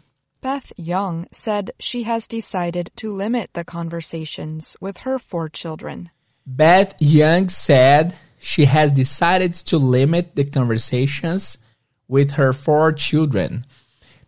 [0.41, 6.11] Beth Young said she has decided to limit the conversations with her four children.
[6.47, 11.59] Beth Young said she has decided to limit the conversations
[12.07, 13.65] with her four children.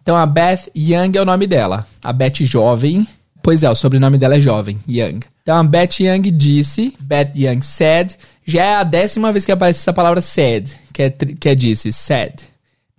[0.02, 1.86] Então a Beth Young é o nome dela.
[2.02, 3.06] A Beth jovem.
[3.42, 5.20] Pois é, o sobrenome dela é jovem, Young.
[5.42, 9.80] Então a Beth Young disse, Beth Young said, já é a décima vez que aparece
[9.80, 12.42] essa palavra said, que é, que é disse, said.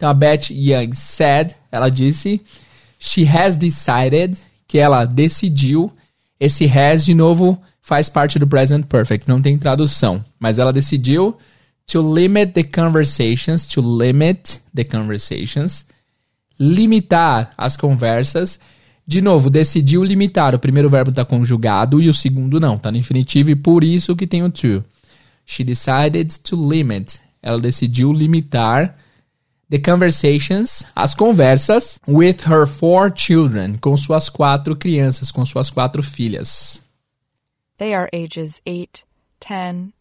[0.02, 2.41] Então a Beth Young said, ela disse,
[2.97, 4.36] she has decided,
[4.68, 5.93] que ela decidiu.
[6.39, 10.26] Esse has, de novo, faz parte do present perfect, não tem tradução.
[10.39, 11.38] Mas ela decidiu
[11.86, 15.86] to limit the conversations, to limit the conversations,
[16.60, 18.60] limitar as conversas.
[19.06, 20.56] De novo, decidiu limitar.
[20.56, 24.16] O primeiro verbo está conjugado e o segundo não, está no infinitivo e por isso
[24.16, 24.84] que tem o to.
[25.45, 27.20] She decided to limit.
[27.39, 28.95] Ela decidiu limitar
[29.72, 36.03] the conversations, as conversas, with her four children, com suas quatro crianças, com suas quatro
[36.03, 36.84] filhas.
[37.78, 39.03] They are ages 8,
[39.39, 39.93] 10,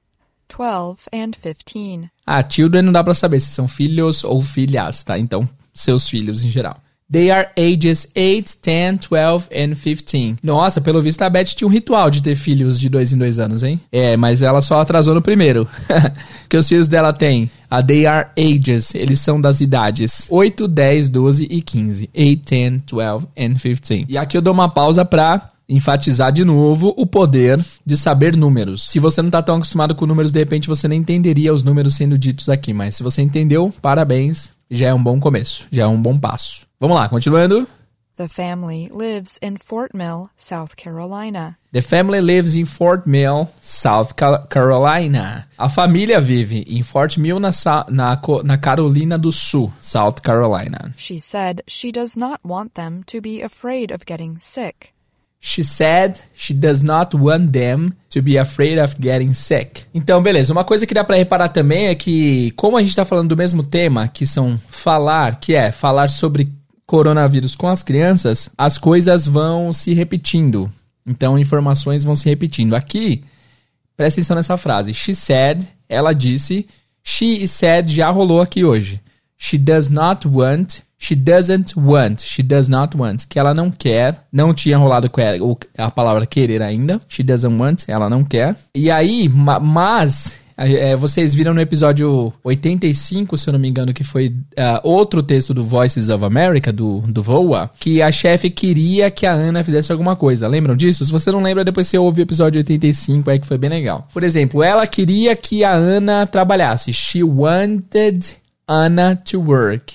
[0.48, 1.30] 12 and
[1.64, 2.10] 15.
[2.26, 5.16] Ah, children não dá pra saber se são filhos ou filhas, tá?
[5.16, 6.82] Então, seus filhos em geral.
[7.11, 10.36] They are ages 8, 10, 12 and 15.
[10.42, 13.38] Nossa, pelo visto a Beth tinha um ritual de ter filhos de dois em dois
[13.38, 13.80] anos, hein?
[13.90, 15.68] É, mas ela só atrasou no primeiro.
[16.48, 21.08] que os filhos dela têm a They are ages, eles são das idades 8, 10,
[21.08, 22.11] 12 e 15.
[22.16, 24.06] 8, 10, 12 and 15.
[24.08, 28.90] E aqui eu dou uma pausa pra enfatizar de novo o poder de saber números.
[28.90, 31.94] Se você não está tão acostumado com números, de repente você nem entenderia os números
[31.94, 35.86] sendo ditos aqui, mas se você entendeu, parabéns, já é um bom começo, já é
[35.86, 36.69] um bom passo.
[36.80, 37.68] Vamos lá, continuando.
[38.16, 41.58] The family lives in Fort Mill, South Carolina.
[41.72, 44.14] The family lives in Fort Mill, South
[44.48, 45.46] Carolina.
[45.58, 47.50] A família vive em Fort Mill, na,
[47.90, 50.94] na, na Carolina do Sul, South Carolina.
[50.96, 54.94] She said she does not want them to be afraid of getting sick.
[55.38, 59.84] She said she does not want them to be afraid of getting sick.
[59.92, 60.50] Então, beleza.
[60.50, 63.36] Uma coisa que dá para reparar também é que, como a gente está falando do
[63.36, 66.59] mesmo tema, que são falar, que é falar sobre
[66.91, 70.68] coronavírus com as crianças, as coisas vão se repetindo.
[71.07, 72.74] Então, informações vão se repetindo.
[72.74, 73.22] Aqui,
[73.97, 74.93] presta atenção nessa frase.
[74.93, 76.66] She said, ela disse.
[77.01, 79.01] She said já rolou aqui hoje.
[79.38, 82.20] She does not want She doesn't want.
[82.20, 83.26] She does not want.
[83.26, 84.22] Que ela não quer.
[84.30, 85.11] Não tinha rolado
[85.78, 87.01] a palavra querer ainda.
[87.09, 87.84] She doesn't want.
[87.88, 88.55] Ela não quer.
[88.74, 90.39] E aí, mas.
[90.62, 95.22] É, vocês viram no episódio 85, se eu não me engano, que foi uh, outro
[95.22, 99.64] texto do Voices of America, do, do VOA, que a chefe queria que a Ana
[99.64, 100.46] fizesse alguma coisa.
[100.46, 101.06] Lembram disso?
[101.06, 104.06] Se você não lembra, depois você ouve o episódio 85 aí, que foi bem legal.
[104.12, 106.92] Por exemplo, ela queria que a Ana trabalhasse.
[106.92, 108.36] She wanted
[108.68, 109.94] Anna to work.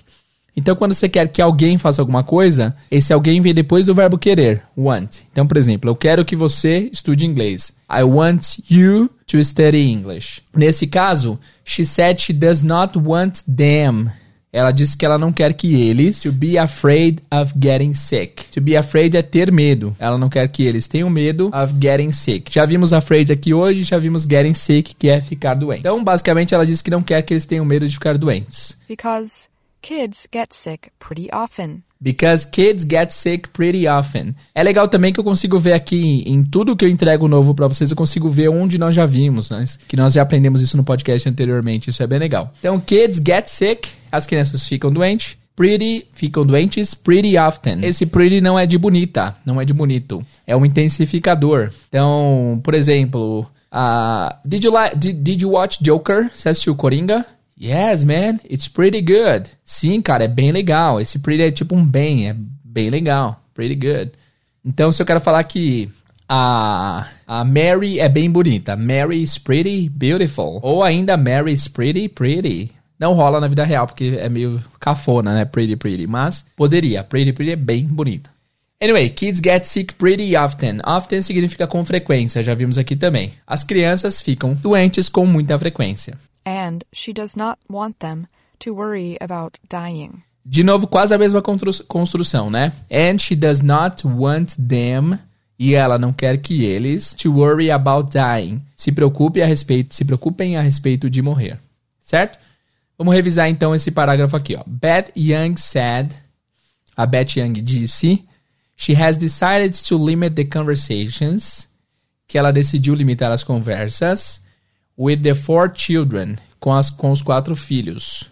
[0.58, 4.18] Então, quando você quer que alguém faça alguma coisa, esse alguém vem depois do verbo
[4.18, 5.18] querer, want.
[5.32, 7.74] Então, por exemplo, eu quero que você estude inglês.
[7.92, 10.42] I want you to study English.
[10.56, 14.10] Nesse caso, she said she does not want them.
[14.56, 18.46] Ela disse que ela não quer que eles to be afraid of getting sick.
[18.54, 19.94] To be afraid é ter medo.
[20.00, 22.50] Ela não quer que eles tenham medo of getting sick.
[22.54, 25.82] Já vimos afraid aqui hoje, já vimos getting sick, que é ficar doente.
[25.82, 28.78] Então, basicamente, ela disse que não quer que eles tenham medo de ficar doentes.
[28.88, 29.50] Because
[29.82, 31.84] kids get sick pretty often.
[32.06, 34.36] Because kids get sick pretty often.
[34.54, 37.68] É legal também que eu consigo ver aqui em tudo que eu entrego novo para
[37.68, 39.66] vocês, eu consigo ver onde nós já vimos, né?
[39.88, 41.90] Que nós já aprendemos isso no podcast anteriormente.
[41.90, 42.54] Isso é bem legal.
[42.60, 45.36] Então, kids get sick, as crianças ficam doentes.
[45.56, 47.84] Pretty, ficam doentes pretty often.
[47.84, 50.24] Esse pretty não é de bonita, não é de bonito.
[50.46, 51.72] É um intensificador.
[51.90, 56.30] Então, por exemplo, uh, did, you did, did you watch Joker?
[56.32, 57.26] Você assistiu Coringa?
[57.60, 59.50] Yes, man, it's pretty good.
[59.64, 61.00] Sim, cara, é bem legal.
[61.00, 63.42] Esse pretty é tipo um bem, é bem legal.
[63.54, 64.12] Pretty good.
[64.64, 65.90] Então, se eu quero falar que
[66.28, 68.76] a, a Mary é bem bonita.
[68.76, 70.60] Mary is pretty beautiful.
[70.62, 72.72] Ou ainda Mary is pretty pretty.
[73.00, 75.46] Não rola na vida real, porque é meio cafona, né?
[75.46, 76.08] Pretty pretty.
[76.08, 77.04] Mas poderia.
[77.04, 78.30] Pretty pretty é bem bonita.
[78.82, 80.80] Anyway, kids get sick pretty often.
[80.86, 83.32] Often significa com frequência, já vimos aqui também.
[83.48, 86.18] As crianças ficam doentes com muita frequência.
[86.46, 88.28] And she does not want them
[88.60, 90.24] to worry about dying.
[90.46, 92.72] De novo, quase a mesma construção, né?
[92.92, 95.18] And she does not want them
[95.58, 98.62] e ela não quer que eles to worry about dying.
[98.76, 101.60] Se preocupe a respeito, se preocupem a respeito de morrer.
[102.00, 102.38] Certo?
[102.98, 104.64] Vamos revisar então esse parágrafo aqui, ó.
[104.68, 106.14] Beth Young said,
[106.96, 108.24] a Beth Young disse
[108.78, 111.68] She has decided to limit the conversations.
[112.28, 114.42] Que ela decidiu limitar as conversas.
[114.98, 116.38] With the four children.
[116.60, 118.30] Com, as, com os quatro filhos.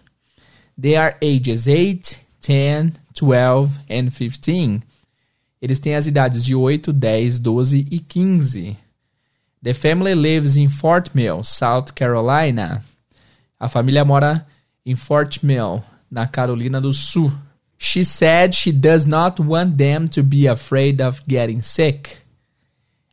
[0.80, 4.82] They are ages 8, 10, 12 and 15.
[5.62, 8.76] Eles têm as idades de 8, 10, 12 e 15.
[9.62, 12.84] The family lives in Fort Mill, South Carolina.
[13.58, 14.46] A família mora
[14.84, 17.32] em Fort Mill, na Carolina do Sul.
[17.78, 22.18] She said she does not want them to be afraid of getting sick.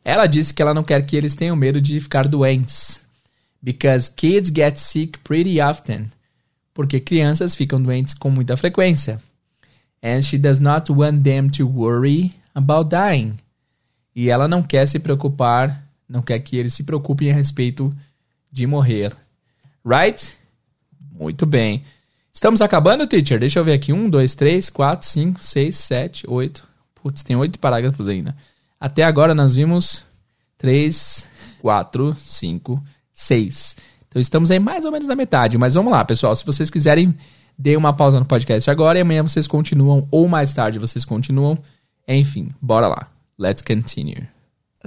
[0.04, 3.01] Ela disse que ela não quer que eles tenham medo de ficar doentes.
[3.62, 6.10] Because kids get sick pretty often.
[6.74, 9.22] Porque crianças ficam doentes com muita frequência.
[10.02, 13.38] And she does not want them to worry about dying.
[14.14, 17.94] E ela não quer se preocupar, não quer que eles se preocupem a respeito
[18.50, 19.14] de morrer.
[19.84, 20.36] Right?
[21.12, 21.84] Muito bem.
[22.32, 23.38] Estamos acabando, teacher?
[23.38, 23.92] Deixa eu ver aqui.
[23.92, 26.66] Um, dois, três, quatro, cinco, seis, sete, oito.
[26.94, 28.34] Putz, tem oito parágrafos ainda.
[28.80, 30.02] Até agora nós vimos
[30.58, 31.28] três,
[31.60, 32.82] quatro, cinco,
[33.12, 33.76] seis.
[34.08, 35.58] Então estamos aí mais ou menos na metade.
[35.58, 36.34] Mas vamos lá, pessoal.
[36.34, 37.14] Se vocês quiserem,
[37.58, 41.58] dê uma pausa no podcast agora e amanhã vocês continuam, ou mais tarde vocês continuam.
[42.06, 43.08] Enfim, bora lá.
[43.38, 44.28] Let's continue.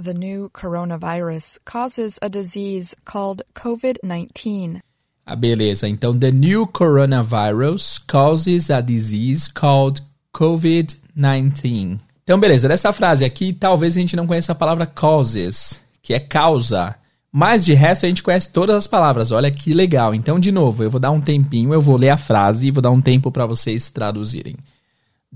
[0.02, 4.82] The new coronavirus causes a disease called COVID 19.
[5.28, 5.88] Ah, beleza.
[5.88, 10.00] Então, the new coronavirus causes a disease called
[10.32, 11.98] COVID-19.
[12.22, 12.68] Então, beleza.
[12.68, 16.94] Dessa frase aqui, talvez a gente não conheça a palavra causes, que é causa.
[17.38, 19.30] Mas de resto a gente conhece todas as palavras.
[19.30, 20.14] Olha que legal.
[20.14, 22.80] Então, de novo, eu vou dar um tempinho, eu vou ler a frase e vou
[22.80, 24.56] dar um tempo para vocês traduzirem.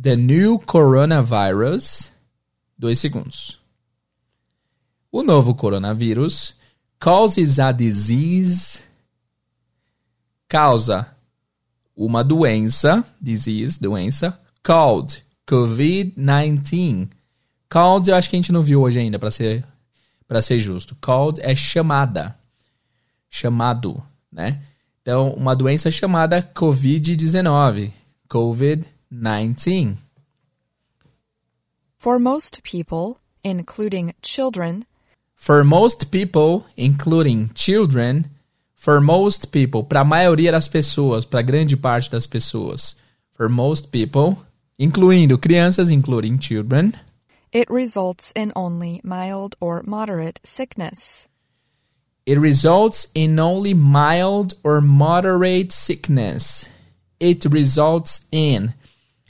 [0.01, 2.11] The new coronavirus.
[2.79, 3.61] Dois segundos.
[5.13, 6.55] O novo coronavírus
[6.99, 8.81] causes a disease
[10.49, 11.07] causa
[11.95, 17.11] uma doença, disease, doença, called COVID-19.
[17.69, 19.67] Called eu acho que a gente não viu hoje ainda, para ser,
[20.31, 20.95] para ser justo.
[21.01, 22.39] Called é chamada,
[23.29, 24.01] chamado,
[24.31, 24.63] né?
[25.03, 27.91] Então, uma doença chamada COVID-19,
[28.29, 29.97] COVID-19.
[31.99, 34.85] For most people, including children,
[35.35, 38.27] For most people, including children,
[38.77, 42.97] For most people, para a maioria das pessoas, para grande parte das pessoas.
[43.35, 44.37] For most people,
[44.79, 46.93] incluindo crianças, including children.
[47.53, 51.27] It results in only mild or moderate sickness.
[52.27, 56.69] It results in only mild or moderate sickness.
[57.19, 58.73] It results in.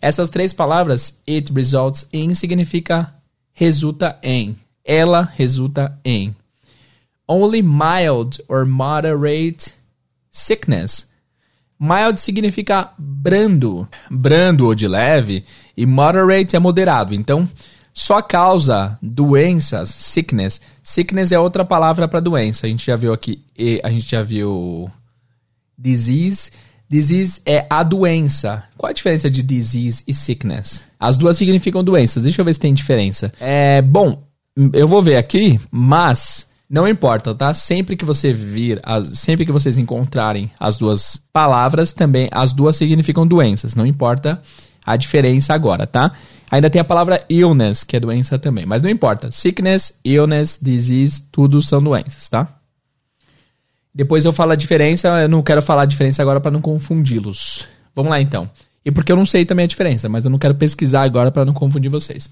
[0.03, 3.15] Essas três palavras, it results in, significa
[3.53, 4.57] resulta em.
[4.85, 6.35] Ela resulta em
[7.31, 9.73] only mild or moderate
[10.33, 11.07] sickness.
[11.79, 15.45] Mild significa brando, brando ou de leve,
[15.77, 17.15] e moderate é moderado.
[17.15, 17.49] Então,
[18.01, 20.59] só causa doenças, sickness.
[20.83, 22.67] Sickness é outra palavra para doença.
[22.67, 23.45] A gente já viu aqui,
[23.83, 24.91] a gente já viu
[25.77, 26.51] disease.
[26.89, 28.65] Disease é a doença.
[28.79, 30.83] Qual a diferença de disease e sickness?
[30.99, 32.23] As duas significam doenças.
[32.23, 33.35] Deixa eu ver se tem diferença.
[33.39, 34.27] É, bom,
[34.73, 37.53] eu vou ver aqui, mas não importa, tá?
[37.53, 42.77] Sempre que você vir, as, sempre que vocês encontrarem as duas palavras, também as duas
[42.77, 43.75] significam doenças.
[43.75, 44.41] Não importa
[44.87, 46.13] a diferença agora, tá?
[46.51, 49.31] Ainda tem a palavra illness, que é doença também, mas não importa.
[49.31, 52.61] Sickness, illness, disease, tudo são doenças, tá?
[53.95, 57.67] Depois eu falo a diferença, eu não quero falar a diferença agora para não confundi-los.
[57.95, 58.51] Vamos lá então.
[58.85, 61.45] E porque eu não sei também a diferença, mas eu não quero pesquisar agora para
[61.45, 62.31] não confundir vocês.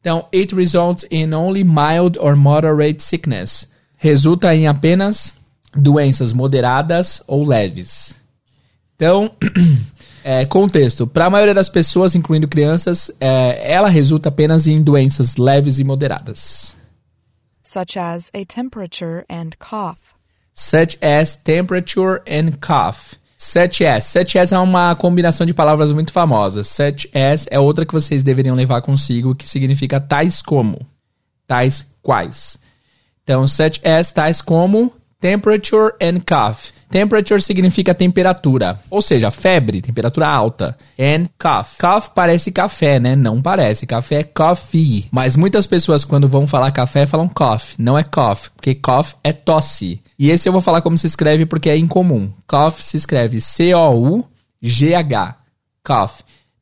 [0.00, 3.68] Então, it results in only mild or moderate sickness.
[3.96, 5.34] Resulta em apenas
[5.74, 8.14] doenças moderadas ou leves.
[8.94, 9.30] Então,
[10.26, 11.06] é, contexto.
[11.06, 15.84] Para a maioria das pessoas, incluindo crianças, é, ela resulta apenas em doenças leves e
[15.84, 16.74] moderadas.
[17.62, 19.98] Such as a temperature and cough.
[20.52, 23.14] Such as temperature and cough.
[23.38, 24.04] Such as.
[24.06, 26.66] Such as é uma combinação de palavras muito famosas.
[26.66, 30.84] Such as é outra que vocês deveriam levar consigo, que significa tais como.
[31.46, 32.58] tais quais.
[33.22, 36.72] Então, such as tais como temperature and cough.
[36.88, 40.76] Temperature significa temperatura, ou seja, febre, temperatura alta.
[40.98, 41.76] And cough.
[41.78, 43.16] Cough parece café, né?
[43.16, 43.86] Não parece.
[43.86, 45.06] Café é coffee.
[45.10, 47.74] Mas muitas pessoas, quando vão falar café, falam cough.
[47.78, 50.00] Não é cough, porque cough é tosse.
[50.18, 52.30] E esse eu vou falar como se escreve porque é incomum.
[52.46, 55.36] Cough se escreve C-O-U-G-H.
[55.84, 56.12] Cough.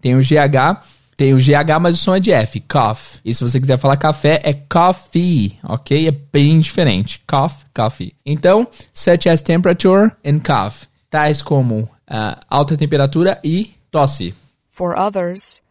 [0.01, 0.85] Tem o GH
[1.16, 3.20] tem o GH, mas o som é de F, cough.
[3.24, 6.08] E se você quiser falar café, é coffee, ok?
[6.08, 7.22] É bem diferente.
[7.26, 8.14] Cough, coffee.
[8.24, 10.88] Então, such as temperature and cough.
[11.10, 14.34] Tais como uh, alta temperatura e tosse.
[14.70, 15.62] For others,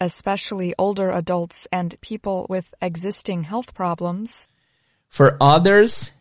[0.00, 4.48] especially older adults and people with existing health problems.
[5.08, 6.12] For others,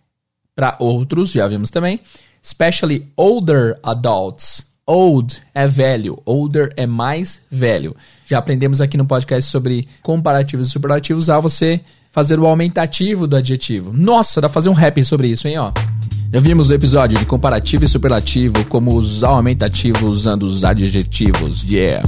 [0.55, 2.01] para outros, já vimos também.
[2.41, 7.95] Especially older adults Old é velho, older é mais velho.
[8.25, 13.35] Já aprendemos aqui no podcast sobre comparativos e superlativos ao você fazer o aumentativo do
[13.35, 13.91] adjetivo.
[13.93, 15.71] Nossa, dá pra fazer um rap sobre isso, hein, ó.
[16.33, 21.63] Já vimos o episódio de comparativo e superlativo, como usar o aumentativo usando os adjetivos.
[21.63, 22.03] Yeah.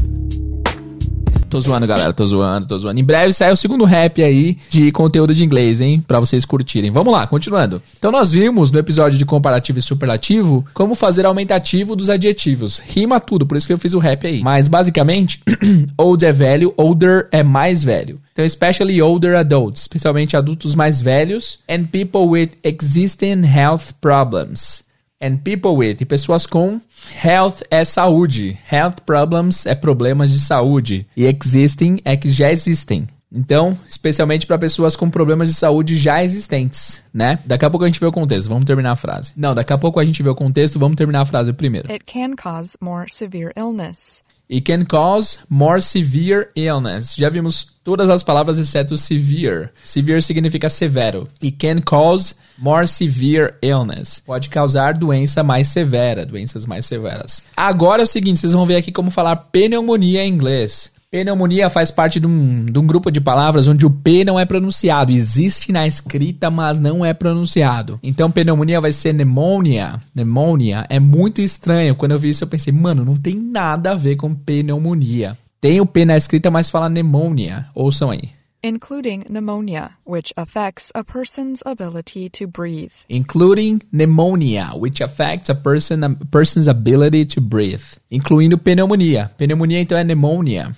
[1.50, 2.12] Tô zoando, galera.
[2.14, 3.00] Tô zoando, tô zoando.
[3.00, 6.04] Em breve sai o segundo rap aí de conteúdo de inglês, hein?
[6.06, 6.92] Pra vocês curtirem.
[6.92, 7.82] Vamos lá, continuando.
[7.98, 12.80] Então nós vimos no episódio de comparativo e superlativo como fazer aumentativo dos adjetivos.
[12.80, 14.42] Rima tudo, por isso que eu fiz o rap aí.
[14.42, 15.42] Mas basicamente,
[15.98, 18.20] old é velho, older é mais velho.
[18.34, 24.87] Então, especially older adults, especialmente adultos mais velhos, and people with existing health problems
[25.22, 26.80] and people with, e pessoas com
[27.24, 33.08] health é saúde, health problems é problemas de saúde e existing é que já existem.
[33.32, 37.38] Então, especialmente para pessoas com problemas de saúde já existentes, né?
[37.46, 39.34] Daqui a pouco a gente vê o contexto, vamos terminar a frase.
[39.36, 41.92] Não, daqui a pouco a gente vê o contexto, vamos terminar a frase primeiro.
[41.92, 44.24] It can cause more severe illness.
[44.50, 47.16] It can cause more severe illness.
[47.18, 49.70] Já vimos todas as palavras exceto severe.
[49.84, 51.28] Severe significa severo.
[51.44, 54.22] It can cause more severe illness.
[54.26, 57.44] Pode causar doença mais severa, doenças mais severas.
[57.56, 60.92] Agora é o seguinte, vocês vão ver aqui como falar pneumonia em inglês.
[61.10, 64.44] Pneumonia faz parte de um, de um grupo de palavras onde o P não é
[64.44, 65.10] pronunciado.
[65.10, 67.98] Existe na escrita, mas não é pronunciado.
[68.04, 70.02] Então, pneumonia vai ser pneumonia.
[70.14, 71.96] Pneumonia é muito estranho.
[71.96, 75.38] Quando eu vi isso, eu pensei, mano, não tem nada a ver com pneumonia.
[75.62, 77.68] Tem o P na escrita, mas fala pneumonia.
[77.74, 78.30] Ouçam aí.
[78.62, 82.92] Including pneumonia, which affects a person's ability to breathe.
[83.10, 87.84] Including pneumonia, which affects a, person, a person's ability to breathe.
[88.12, 89.32] Incluindo pneumonia.
[89.38, 90.76] Pneumonia, então, é pneumonia.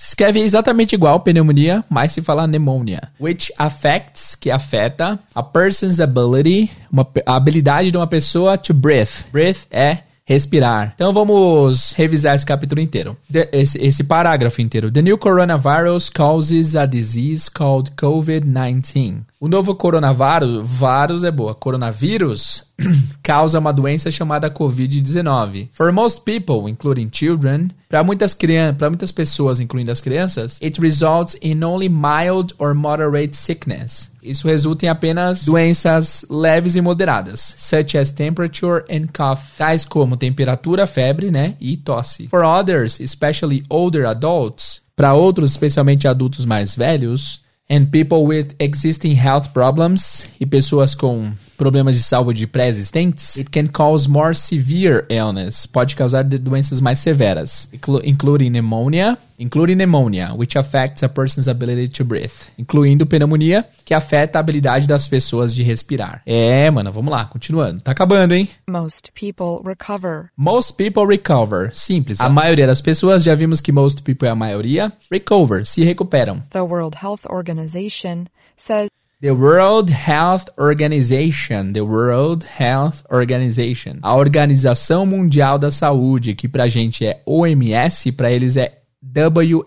[0.00, 3.02] Se escreve exatamente igual pneumonia, mas se fala pneumonia.
[3.20, 9.26] Which affects, que afeta, a person's ability, uma, a habilidade de uma pessoa to breathe.
[9.30, 10.92] Breathe é respirar.
[10.94, 13.14] Então vamos revisar esse capítulo inteiro.
[13.52, 14.90] esse, esse parágrafo inteiro.
[14.90, 19.24] The new coronavirus causes a disease called COVID-19.
[19.42, 22.62] O novo coronavírus, vírus é boa, coronavírus,
[23.24, 25.70] causa uma doença chamada COVID-19.
[25.72, 30.78] For most people, including children, para muitas crianças, para muitas pessoas, incluindo as crianças, it
[30.78, 34.10] results in only mild or moderate sickness.
[34.22, 40.18] Isso resulta em apenas doenças leves e moderadas, such as temperature and cough, tais como
[40.18, 42.28] temperatura, febre, né, e tosse.
[42.28, 47.40] For others, especially older adults, para outros, especialmente adultos mais velhos,
[47.70, 53.66] and people with existing health problems e pessoas com problemas de saúde pré-existentes, it can
[53.66, 55.66] cause more severe illness.
[55.66, 57.68] Pode causar doenças mais severas,
[58.02, 64.38] including pneumonia, including pneumonia, which affects a person's ability to breathe, incluindo pneumonia, que afeta
[64.38, 66.22] a habilidade das pessoas de respirar.
[66.24, 67.82] É, mano, vamos lá, continuando.
[67.82, 68.48] Tá acabando, hein?
[68.66, 70.30] Most people recover.
[70.38, 71.68] Most people recover.
[71.74, 72.22] Simples.
[72.22, 76.42] A maioria das pessoas, já vimos que most people é a maioria, recover, se recuperam.
[76.48, 78.88] The World Health Organization says
[79.22, 86.66] The World Health Organization, the World Health Organization, a Organização Mundial da Saúde, que pra
[86.66, 89.66] gente é OMS, pra eles é WHO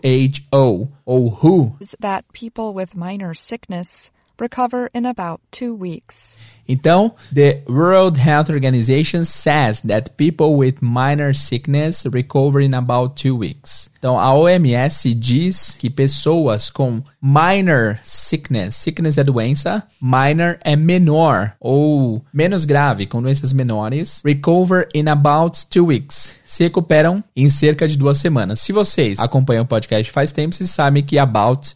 [0.52, 1.78] ou WHO.
[2.00, 6.36] That people with minor sickness recover in about two weeks.
[6.68, 13.38] Então, the World Health Organization says that people with minor sickness recover in about two
[13.38, 13.90] weeks.
[14.00, 21.54] Então, a OMS diz que pessoas com minor sickness, sickness é doença, minor é menor
[21.60, 26.36] ou menos grave, com doenças menores, recover in about two weeks.
[26.44, 28.60] Se recuperam em cerca de duas semanas.
[28.60, 31.74] Se vocês acompanham o podcast faz tempo, vocês sabem que about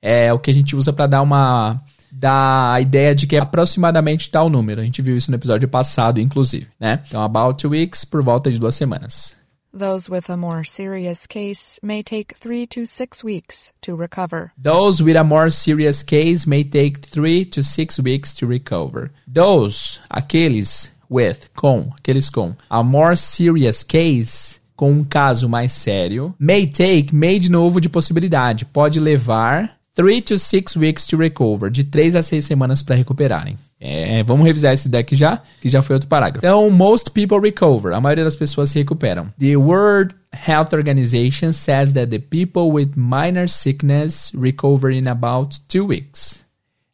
[0.00, 1.80] é o que a gente usa para dar uma
[2.18, 4.80] da ideia de que é aproximadamente tal número.
[4.80, 7.02] A gente viu isso no episódio passado, inclusive, né?
[7.06, 9.36] Então, about two weeks, por volta de duas semanas.
[9.78, 14.50] Those with a more serious case may take three to six weeks to recover.
[14.56, 19.10] Those with a more serious case may take three to six weeks to recover.
[19.28, 26.34] Those, aqueles with, com, aqueles com, a more serious case, com um caso mais sério,
[26.38, 31.70] may take, may de novo de possibilidade, pode levar three to six weeks to recover,
[31.70, 33.58] de três a seis semanas para recuperarem.
[33.80, 36.46] É, vamos revisar esse daqui já, que já foi outro parágrafo.
[36.46, 37.92] Então, most people recover.
[37.92, 39.32] A maioria das pessoas se recuperam.
[39.38, 40.14] The World
[40.46, 46.44] Health Organization says that the people with minor sickness recover in about two weeks.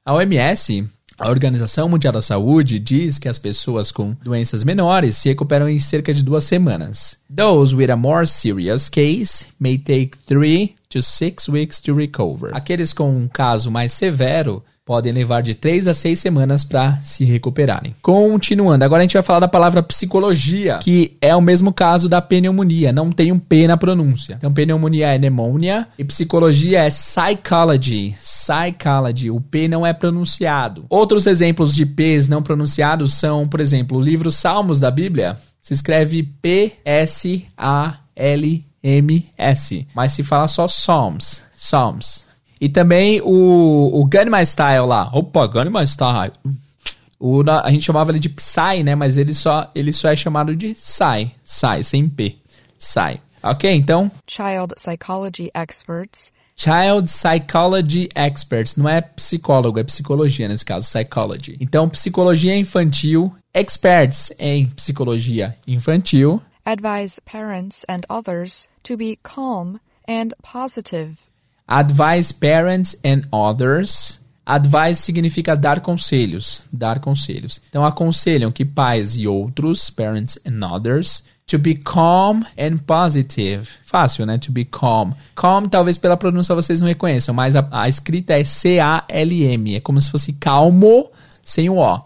[0.05, 0.89] A OMS
[1.19, 5.79] a Organização Mundial da Saúde diz que as pessoas com doenças menores se recuperam em
[5.79, 7.17] cerca de duas semanas.
[7.35, 12.51] Those with a more serious case may take three to six weeks to recover.
[12.53, 17.25] Aqueles com um caso mais severo podem levar de 3 a 6 semanas para se
[17.25, 17.95] recuperarem.
[18.03, 22.21] Continuando, agora a gente vai falar da palavra psicologia, que é o mesmo caso da
[22.21, 24.35] pneumonia, não tem um P na pronúncia.
[24.35, 28.15] Então, pneumonia é pneumonia e psicologia é psychology.
[28.21, 30.85] Psychology, o P não é pronunciado.
[30.91, 35.73] Outros exemplos de P's não pronunciados são, por exemplo, o livro Salmos da Bíblia, se
[35.73, 36.25] escreve
[38.83, 41.43] P-S-A-L-M-S, mas se fala só Psalms.
[41.57, 42.25] Psalms.
[42.61, 45.11] E também o, o Gunma Style lá.
[45.13, 46.33] Opa, Gunma Style.
[47.19, 48.95] O, a gente chamava ele de Psy, né?
[48.95, 51.31] Mas ele só, ele só é chamado de Psy.
[51.45, 52.37] Psy, sem P.
[52.79, 53.21] Psy.
[53.43, 54.11] Ok, então?
[54.29, 56.33] Child psychology experts.
[56.57, 58.77] Child Psychology Experts.
[58.77, 61.57] Não é psicólogo, é psicologia nesse caso, psychology.
[61.61, 66.41] Então, psicologia infantil, experts em psicologia infantil.
[66.65, 71.33] Advise parents and others to be calm and positive
[71.73, 74.21] Advise parents and others.
[74.45, 77.63] Advise significa dar conselhos, dar conselhos.
[77.71, 83.69] Então aconselham que pais e outros, parents and others, to be calm and positive.
[83.85, 84.37] Fácil, né?
[84.39, 85.13] To be calm.
[85.35, 89.77] Calm, talvez pela pronúncia vocês não reconheçam, mas a, a escrita é C-A-L-M.
[89.77, 91.11] É como se fosse calmo
[91.43, 92.03] sem o O.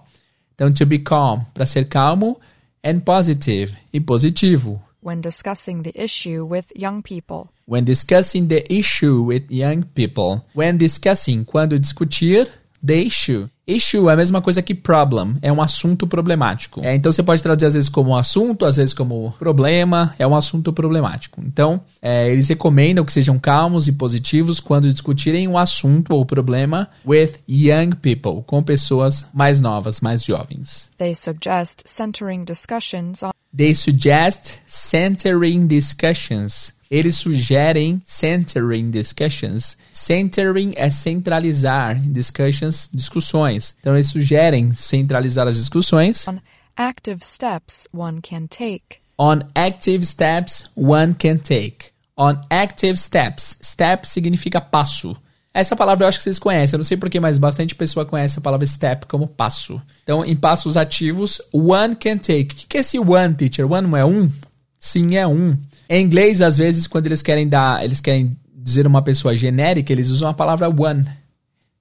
[0.55, 2.39] Então, to be calm, para ser calmo,
[2.87, 4.81] and positive, e positivo.
[5.03, 7.51] When discussing the issue with young people.
[7.67, 10.45] When discussing the issue with young people.
[10.55, 12.49] When discussing, quando discutir,
[12.87, 13.49] the issue.
[13.67, 16.81] Issue é a mesma coisa que problem, é um assunto problemático.
[16.85, 20.37] É, então você pode traduzir às vezes como assunto, às vezes como problema, é um
[20.37, 21.43] assunto problemático.
[21.45, 26.89] Então, é, eles recomendam que sejam calmos e positivos quando discutirem um assunto ou problema
[27.05, 30.89] with young people, com pessoas mais novas, mais jovens.
[30.97, 39.77] They suggest centering discussions on They suggest centering discussions eles sugerem centering discussions.
[39.93, 43.75] Centering é centralizar discussions, discussões.
[43.81, 46.27] Então eles sugerem centralizar as discussões.
[46.29, 46.39] On
[46.77, 48.99] active steps one can take.
[49.19, 51.91] On active steps one can take.
[52.17, 53.59] On active steps.
[53.63, 55.17] Step significa passo.
[55.57, 58.39] Essa palavra eu acho que vocês conhecem, eu não sei porquê, mas bastante pessoa conhece
[58.39, 59.81] a palavra step como passo.
[60.03, 62.65] Então, em passos ativos, one can take.
[62.65, 63.65] O que é esse one, teacher?
[63.65, 64.31] One não é um?
[64.79, 65.57] Sim, é um.
[65.89, 70.11] Em inglês, às vezes, quando eles querem dar, eles querem dizer uma pessoa genérica, eles
[70.11, 71.05] usam a palavra one.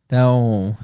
[0.06, 0.76] Então,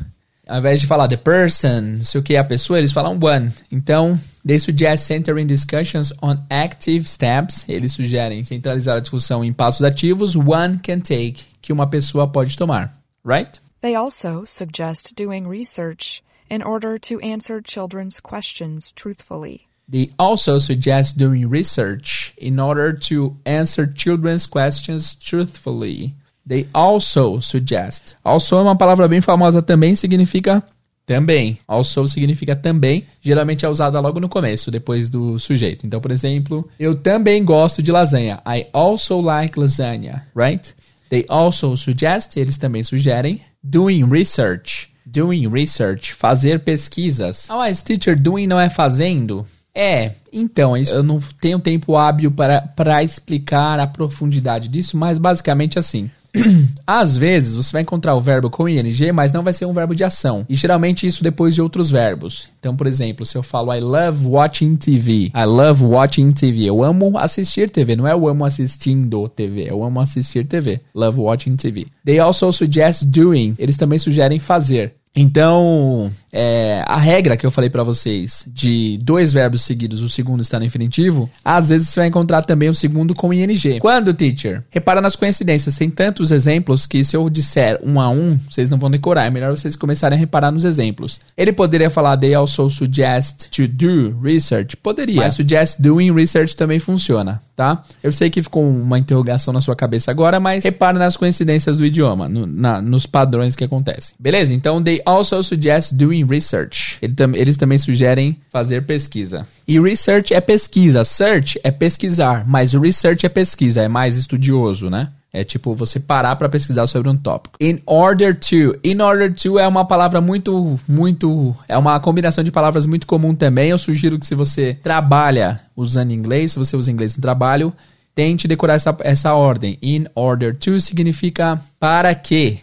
[0.47, 3.51] ao invés de falar the person, sei o que a pessoa, eles falam one.
[3.71, 7.65] Então, they suggest centering discussions on active steps.
[7.69, 12.57] Eles sugerem centralizar a discussão em passos ativos one can take, que uma pessoa pode
[12.57, 12.97] tomar.
[13.23, 13.61] Right?
[13.81, 19.70] They also suggest doing research in order to answer children's questions truthfully.
[19.91, 26.15] They also suggest doing research in order to answer children's questions truthfully.
[26.47, 28.15] They also suggest.
[28.23, 30.63] Also é uma palavra bem famosa também, significa
[31.05, 31.59] também.
[31.67, 33.05] Also significa também.
[33.21, 35.85] Geralmente é usada logo no começo, depois do sujeito.
[35.85, 38.41] Então, por exemplo, eu também gosto de lasanha.
[38.47, 40.73] I also like lasagna, right?
[41.09, 44.89] They also suggest, eles também sugerem, doing research.
[45.05, 47.49] Doing research, fazer pesquisas.
[47.49, 49.45] Ah, mas teacher, doing não é fazendo?
[49.73, 55.79] É, então, eu não tenho tempo hábil para, para explicar a profundidade disso, mas basicamente
[55.79, 56.09] assim.
[56.87, 59.95] Às vezes você vai encontrar o verbo com ing, mas não vai ser um verbo
[59.95, 60.45] de ação.
[60.47, 62.47] E geralmente isso depois de outros verbos.
[62.59, 66.83] Então, por exemplo, se eu falo I love watching TV, I love watching TV, eu
[66.83, 70.79] amo assistir TV, não é eu amo assistindo TV, eu amo assistir TV.
[70.93, 71.87] Love watching TV.
[72.05, 74.93] They also suggest doing, eles também sugerem fazer.
[75.13, 80.41] Então, é, a regra que eu falei para vocês de dois verbos seguidos, o segundo
[80.41, 83.79] está no infinitivo, às vezes você vai encontrar também o segundo com ing.
[83.79, 84.63] Quando, teacher?
[84.69, 88.77] Repara nas coincidências, tem tantos exemplos que se eu disser um a um, vocês não
[88.77, 89.25] vão decorar.
[89.25, 91.19] É melhor vocês começarem a reparar nos exemplos.
[91.35, 94.77] Ele poderia falar they also suggest to do research?
[94.77, 95.21] Poderia.
[95.21, 97.83] Mas suggest doing research também funciona, tá?
[98.01, 101.85] Eu sei que ficou uma interrogação na sua cabeça agora, mas repara nas coincidências do
[101.85, 104.15] idioma, no, na, nos padrões que acontecem.
[104.19, 104.53] Beleza?
[104.53, 106.97] Então, they also suggest doing research.
[107.01, 109.47] Eles também sugerem fazer pesquisa.
[109.67, 115.09] E research é pesquisa, search é pesquisar, mas research é pesquisa, é mais estudioso, né?
[115.33, 117.55] É tipo você parar para pesquisar sobre um tópico.
[117.61, 118.77] In order to.
[118.83, 121.55] In order to é uma palavra muito, muito.
[121.69, 123.69] É uma combinação de palavras muito comum também.
[123.69, 127.73] Eu sugiro que se você trabalha usando inglês, se você usa inglês no trabalho,
[128.13, 129.77] tente decorar essa, essa ordem.
[129.81, 132.59] In order to significa para que.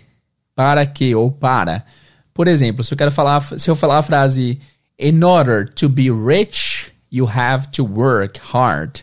[0.54, 1.84] Para que ou para.
[2.38, 4.60] Por exemplo, se eu quero falar, se eu falar a frase
[4.96, 9.00] In order to be rich, you have to work hard.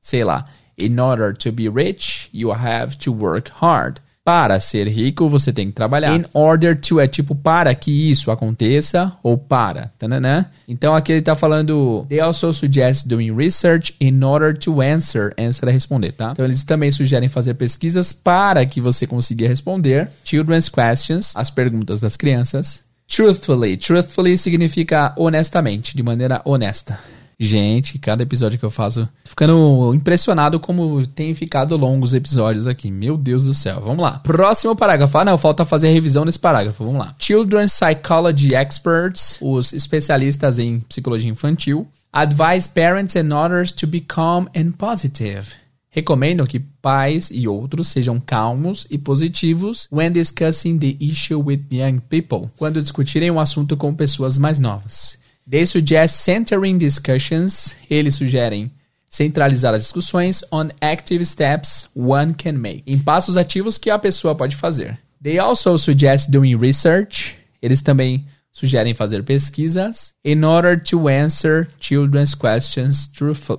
[0.00, 0.46] Sei lá.
[0.76, 4.00] In order to be rich, you have to work hard.
[4.24, 6.14] Para ser rico, você tem que trabalhar.
[6.14, 9.90] In order to é tipo para que isso aconteça ou para.
[9.98, 10.46] Tananã.
[10.68, 12.06] Então aqui ele está falando.
[12.08, 15.34] They also suggest doing research in order to answer.
[15.36, 16.30] Answer é responder, tá?
[16.32, 20.08] Então eles também sugerem fazer pesquisas para que você consiga responder.
[20.22, 22.84] Children's questions, as perguntas das crianças.
[23.08, 23.76] Truthfully.
[23.76, 26.98] Truthfully significa honestamente, de maneira honesta.
[27.44, 32.90] Gente, cada episódio que eu faço, ficando impressionado como tem ficado longos os episódios aqui.
[32.90, 33.80] Meu Deus do céu.
[33.80, 34.18] Vamos lá.
[34.20, 35.18] Próximo parágrafo.
[35.18, 36.84] Ah, não, falta fazer a revisão nesse parágrafo.
[36.84, 37.16] Vamos lá.
[37.18, 44.46] Children's Psychology Experts, os especialistas em psicologia infantil, advise parents and others to be calm
[44.54, 45.48] and positive.
[45.90, 51.98] Recomendam que pais e outros sejam calmos e positivos when discussing the issue with young
[52.08, 55.20] people, quando discutirem um assunto com pessoas mais novas.
[55.52, 57.76] They suggest centering discussions.
[57.90, 58.72] Eles sugerem
[59.06, 62.82] centralizar as discussões on active steps one can make.
[62.86, 64.98] Em passos ativos que a pessoa pode fazer.
[65.22, 67.36] They also suggest doing research.
[67.60, 73.06] Eles também sugerem fazer pesquisas in order to answer children's questions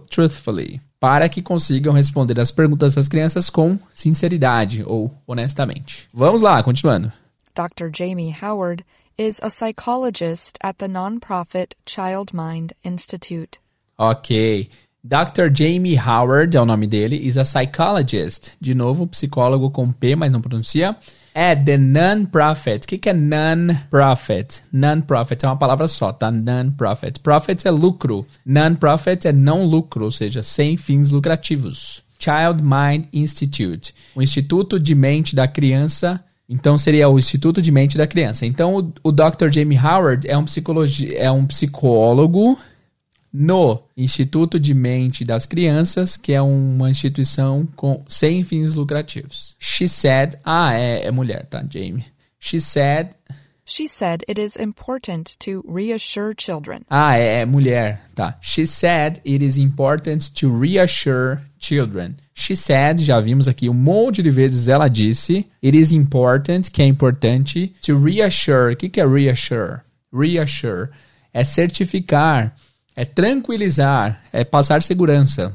[0.09, 0.81] truthfully.
[0.99, 6.07] Para que consigam responder as perguntas das crianças com sinceridade ou honestamente.
[6.11, 7.13] Vamos lá, continuando.
[7.53, 7.95] Dr.
[7.95, 8.83] Jamie Howard
[9.17, 13.59] is a psychologist at the nonprofit Child Mind Institute.
[13.97, 14.69] Ok.
[15.03, 15.49] Dr.
[15.53, 18.53] Jamie Howard é o nome dele, is a psychologist.
[18.59, 20.95] De novo, psicólogo com P, mas não pronuncia.
[21.35, 22.85] É the non-profit.
[22.85, 24.63] O que, que é non-profit?
[24.71, 26.31] Non-profit é uma palavra só, tá?
[26.31, 27.19] Non-profit.
[27.19, 28.25] Profit é lucro.
[28.45, 32.01] Non-profit é não lucro, ou seja, sem fins lucrativos.
[32.17, 33.93] Child Mind Institute.
[34.15, 38.45] O Instituto de Mente da Criança então seria o Instituto de Mente da Criança.
[38.45, 39.49] Então o, o Dr.
[39.51, 40.45] Jamie Howard é um,
[41.15, 42.57] é um psicólogo
[43.31, 49.55] no Instituto de Mente das Crianças, que é uma instituição com sem fins lucrativos.
[49.59, 52.05] She said, ah, é, é mulher, tá, Jamie?
[52.39, 53.09] She said
[53.65, 56.81] She said it is important to reassure children.
[56.89, 58.37] Ah, é, é mulher, tá.
[58.41, 62.17] She said it is important to reassure children.
[62.35, 66.81] She said, já vimos aqui um monte de vezes ela disse, it is important, que
[66.81, 68.73] é importante, to reassure.
[68.73, 69.81] O que, que é reassure?
[70.11, 70.89] Reassure
[71.33, 72.55] é certificar,
[72.95, 75.53] é tranquilizar, é passar segurança.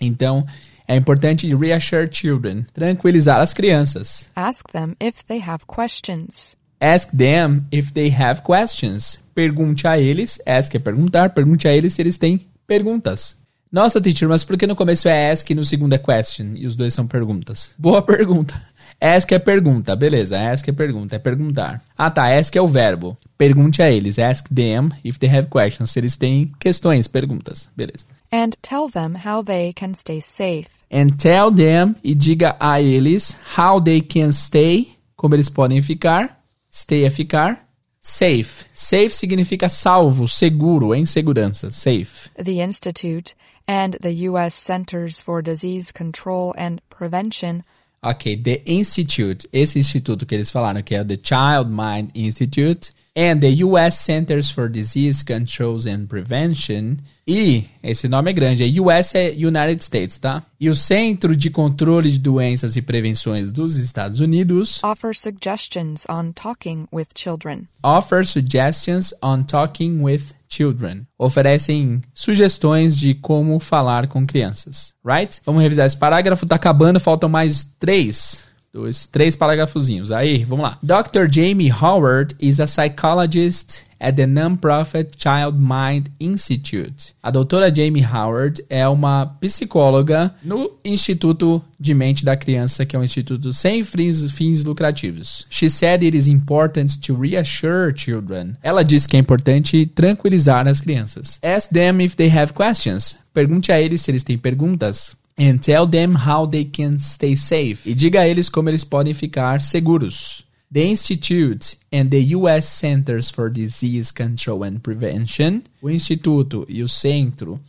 [0.00, 0.46] Então,
[0.86, 4.28] é importante reassure children, tranquilizar as crianças.
[4.34, 6.56] Ask them if they have questions.
[6.80, 9.20] Ask them if they have questions.
[9.34, 13.36] Pergunte a eles, ask é perguntar, pergunte a eles se eles têm perguntas.
[13.72, 16.54] Nossa, teacher, mas por que no começo é ask e no segundo é question?
[16.56, 17.74] E os dois são perguntas.
[17.78, 18.60] Boa pergunta.
[19.00, 20.38] Ask é pergunta, beleza.
[20.52, 21.82] Ask é pergunta, é perguntar.
[21.96, 23.16] Ah tá, ask é o verbo.
[23.38, 24.18] Pergunte a eles.
[24.18, 25.90] Ask them if they have questions.
[25.90, 27.68] Se eles têm questões, perguntas.
[27.74, 28.04] Beleza.
[28.30, 30.68] And tell them how they can stay safe.
[30.92, 36.42] And tell them e diga a eles how they can stay, como eles podem ficar
[36.72, 37.68] Stay é ficar.
[38.00, 38.64] Safe.
[38.74, 41.70] Safe significa salvo, seguro, em segurança.
[41.70, 42.30] Safe.
[42.42, 43.36] The Institute
[43.66, 44.54] and the U.S.
[44.54, 47.64] Centers for Disease Control and Prevention.
[48.02, 49.46] Ok, The Institute.
[49.52, 53.98] Esse instituto que eles falaram que é o The Child Mind Institute and the US
[53.98, 56.98] Centers for Disease Control and Prevention.
[57.26, 60.42] E esse nome é grande, é US é United States, tá?
[60.58, 66.32] E o Centro de Controle de Doenças e Prevenções dos Estados Unidos offer suggestions on
[66.32, 67.68] talking with children.
[67.82, 71.06] Offer suggestions on talking with children.
[71.18, 75.40] Oferecem sugestões de como falar com crianças, right?
[75.46, 80.10] Vamos revisar esse parágrafo, tá acabando, faltam mais três dois, três parágrafozinhos.
[80.10, 80.78] Aí, vamos lá.
[80.82, 81.30] Dr.
[81.30, 87.14] Jamie Howard is a psychologist at the non-profit Child Mind Institute.
[87.22, 92.98] A doutora Jamie Howard é uma psicóloga no Instituto de Mente da Criança, que é
[92.98, 95.46] um instituto sem fins, fins lucrativos.
[95.48, 98.56] She said it is important to reassure children.
[98.62, 101.38] Ela disse que é importante tranquilizar as crianças.
[101.42, 103.16] Ask them if they have questions.
[103.32, 105.14] Pergunte a eles se eles têm perguntas.
[105.38, 107.88] And tell them how they can stay safe.
[107.88, 110.44] E diga a eles como eles podem ficar seguros.
[110.72, 112.66] The Institute and the U.S.
[112.66, 117.60] Centers for Disease Control and Prevention, o Instituto e o Centro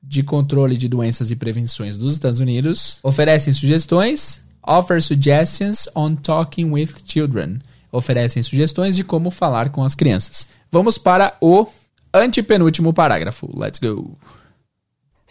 [0.00, 6.70] de Controle de Doenças e Prevenções dos Estados Unidos, oferecem sugestões, offer suggestions on talking
[6.70, 7.60] with children,
[7.90, 10.46] oferecem sugestões de como falar com as crianças.
[10.70, 11.66] Vamos para o
[12.14, 13.50] antepenúltimo parágrafo.
[13.56, 14.16] Let's go.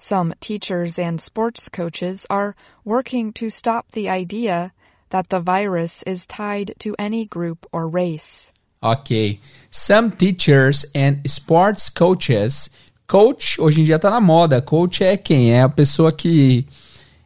[0.04, 4.74] Some teachers and sports coaches are working to stop the idea
[5.12, 8.52] that the virus is tied to any group or race.
[8.82, 9.40] Ok.
[9.70, 12.72] Some teachers and sports coaches.
[13.06, 14.60] Coach hoje em dia tá na moda.
[14.60, 15.52] Coach é quem?
[15.52, 16.66] É a pessoa que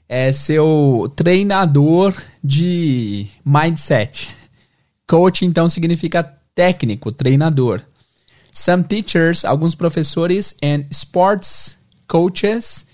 [0.09, 2.13] é seu treinador
[2.43, 4.36] de mindset.
[5.07, 6.23] Coach então significa
[6.53, 7.82] técnico, treinador.
[8.51, 11.78] Some teachers, alguns professores and sports
[12.08, 12.86] coaches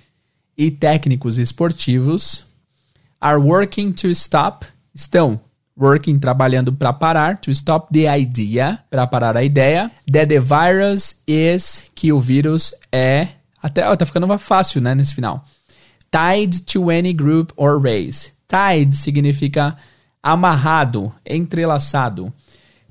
[0.57, 2.45] e técnicos esportivos
[3.19, 5.39] are working to stop estão
[5.77, 11.15] working, trabalhando para parar, to stop the idea, para parar a ideia, that the virus
[11.27, 13.29] is, que o vírus é,
[13.61, 15.45] até, ó, tá ficando fácil, né, nesse final.
[16.11, 18.31] Tied to any group or race.
[18.47, 19.77] Tied significa
[20.21, 22.33] amarrado, entrelaçado.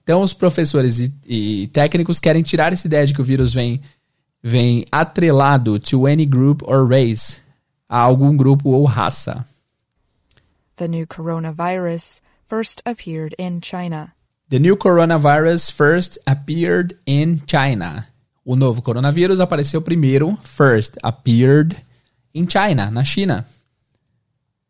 [0.02, 3.80] Então, os professores e, e técnicos querem tirar essa ideia de que o vírus vem,
[4.42, 7.40] vem atrelado to any group or race,
[7.88, 9.44] a algum grupo ou raça.
[10.76, 14.14] The new coronavirus first appeared in China.
[14.48, 18.08] The new coronavirus first appeared in China.
[18.44, 21.76] O novo coronavírus apareceu primeiro, first appeared
[22.34, 23.46] in China, na China.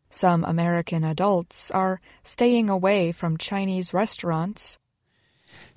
[0.09, 4.77] Some American adults are staying away from Chinese restaurants.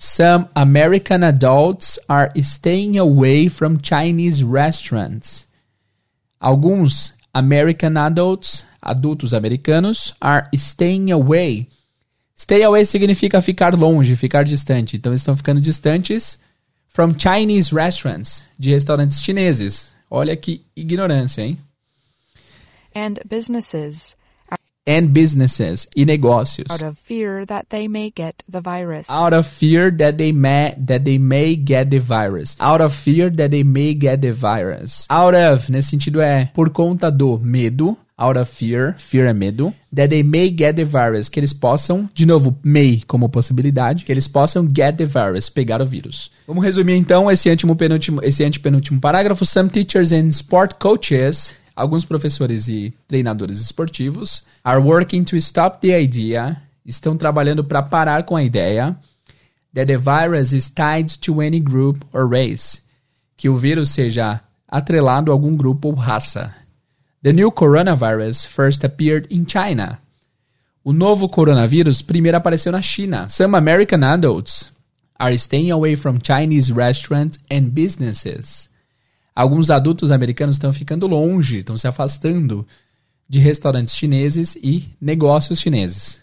[0.04, 5.46] Some American adults are staying away from Chinese restaurants.
[6.42, 11.68] Alguns American adults adultos americanos are staying away.
[12.36, 14.98] Stay away significa ficar longe, ficar distante.
[14.98, 16.38] Então estão ficando distantes
[16.88, 19.90] from Chinese restaurants, de restaurantes chineses.
[20.10, 21.56] Olha que ignorância, hein?
[22.94, 24.14] And businesses.
[24.86, 26.70] And businesses e negócios.
[26.70, 29.08] Out of fear that they may get the virus.
[29.08, 32.54] Out of fear that they may that they may get the virus.
[32.60, 35.06] Out of fear that they may get the virus.
[35.08, 39.74] Out of nesse sentido é por conta do medo out of fear, fear é medo,
[39.92, 44.12] that they may get the virus, que eles possam, de novo, may como possibilidade, que
[44.12, 46.30] eles possam get the virus, pegar o vírus.
[46.46, 49.44] Vamos resumir então esse antepenúltimo, esse antepenúltimo parágrafo.
[49.44, 55.94] Some teachers and sport coaches, alguns professores e treinadores esportivos, are working to stop the
[55.94, 58.96] idea, estão trabalhando para parar com a ideia,
[59.74, 62.82] that the virus is tied to any group or race,
[63.36, 66.54] que o vírus seja atrelado a algum grupo ou raça.
[67.22, 69.98] The new coronavirus first appeared in China.
[70.84, 73.26] O novo coronavírus primeiro apareceu na China.
[73.28, 74.70] Some American adults
[75.18, 78.68] are staying away from Chinese restaurants and businesses.
[79.34, 82.66] Alguns adultos americanos estão ficando longe, estão se afastando
[83.28, 86.22] de restaurantes chineses e negócios chineses.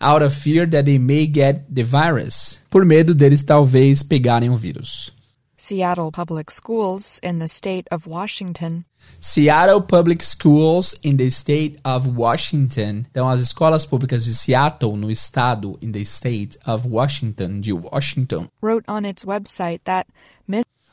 [0.00, 2.58] Out of fear that they may get the virus.
[2.68, 5.12] Por medo deles talvez pegarem o vírus.
[5.56, 8.84] Seattle Public Schools in the state of Washington.
[9.20, 13.04] Seattle Public Schools in the state of Washington.
[13.08, 18.48] Então, as escolas públicas de Seattle, no estado, in the state of Washington, de Washington.
[18.60, 20.08] Wrote on its website that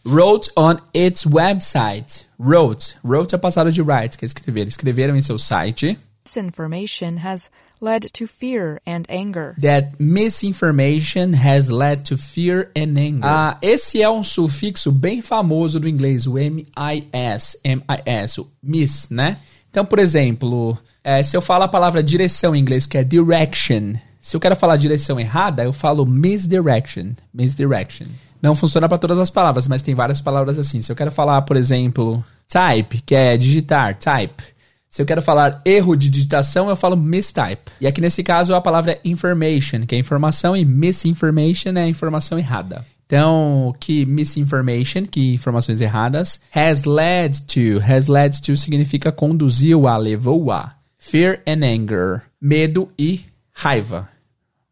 [0.10, 2.26] Wrote on its website.
[2.40, 2.96] Wrote.
[3.04, 4.68] Wrote é passado de write, que é escrever.
[4.68, 6.00] Escreveram em seu site.
[6.26, 7.48] Misinformation has
[7.80, 9.56] led to fear and anger.
[9.62, 13.22] That misinformation has led to fear and anger.
[13.24, 17.60] Ah, esse é um sufixo bem famoso do inglês, o M-I-S.
[17.64, 19.38] M-I-S, o miss, né?
[19.70, 23.94] Então, por exemplo, é, se eu falo a palavra direção em inglês, que é direction,
[24.20, 27.12] se eu quero falar direção errada, eu falo misdirection.
[27.32, 28.08] Misdirection.
[28.42, 30.82] Não funciona para todas as palavras, mas tem várias palavras assim.
[30.82, 34.44] Se eu quero falar, por exemplo, type, que é digitar, type.
[34.90, 37.72] Se eu quero falar erro de digitação, eu falo mistype.
[37.80, 42.40] E aqui nesse caso a palavra é information, que é informação, e misinformation é informação
[42.40, 42.84] errada.
[43.06, 49.98] Então, que misinformation, que informações erradas, has led to, has led to significa conduziu a,
[49.98, 50.76] levou a.
[50.98, 53.22] Fear and anger, medo e
[53.52, 54.08] raiva,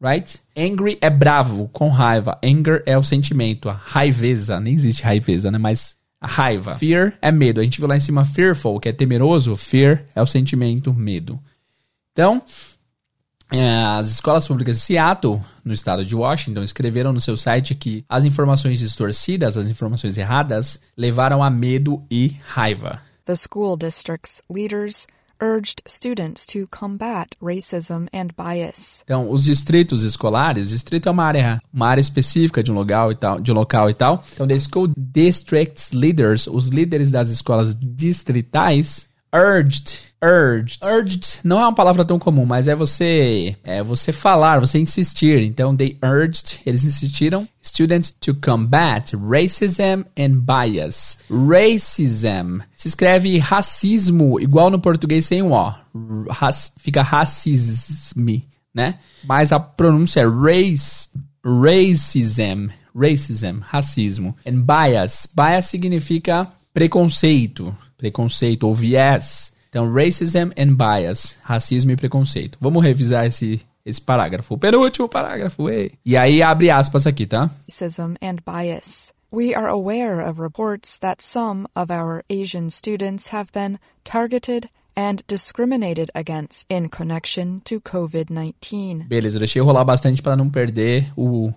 [0.02, 0.40] right?
[0.56, 2.40] Angry é bravo, com raiva.
[2.44, 4.60] Anger é o sentimento, a raiveza.
[4.60, 5.58] Nem existe raiveza, né?
[5.58, 6.76] Mas a raiva.
[6.76, 7.60] Fear é medo.
[7.60, 9.56] A gente viu lá em cima fearful, que é temeroso.
[9.56, 11.40] Fear é o sentimento, medo.
[12.12, 12.42] Então,
[13.52, 18.04] é, as escolas públicas de Seattle, no estado de Washington, escreveram no seu site que
[18.10, 23.02] as informações distorcidas, as informações erradas, levaram a medo e raiva.
[23.26, 25.06] The school district's leaders
[25.42, 29.02] urged students to combat racism and bias.
[29.04, 33.16] Então, os distritos escolares, distrito é uma área, uma área específica de um local e
[33.16, 34.24] tal, de um local e tal.
[34.34, 40.80] Então, the school districts leaders, os líderes das escolas distritais, urged urged.
[40.84, 45.42] Urged não é uma palavra tão comum, mas é você é você falar, você insistir.
[45.44, 51.18] Então they urged, eles insistiram students to combat racism and bias.
[51.30, 55.50] Racism se escreve racismo igual no português sem o.
[56.30, 59.00] Rac, fica racisme, né?
[59.24, 61.10] Mas a pronúncia é race,
[61.44, 64.36] racism, racism, racismo.
[64.46, 69.52] And bias, bias significa preconceito, preconceito ou viés.
[69.70, 72.58] Então, racism and bias, racismo e preconceito.
[72.62, 74.56] Vamos revisar esse esse parágrafo.
[74.56, 75.94] O penúltimo parágrafo, ei.
[76.06, 77.50] E aí abre aspas aqui, tá?
[77.70, 79.14] Racism and bias.
[79.32, 85.22] We are aware of reports that some of our Asian students have been targeted and
[85.28, 89.08] discriminated against in connection to COVID-19.
[89.08, 91.54] Beleza, eu deixei rolar bastante para não perder o,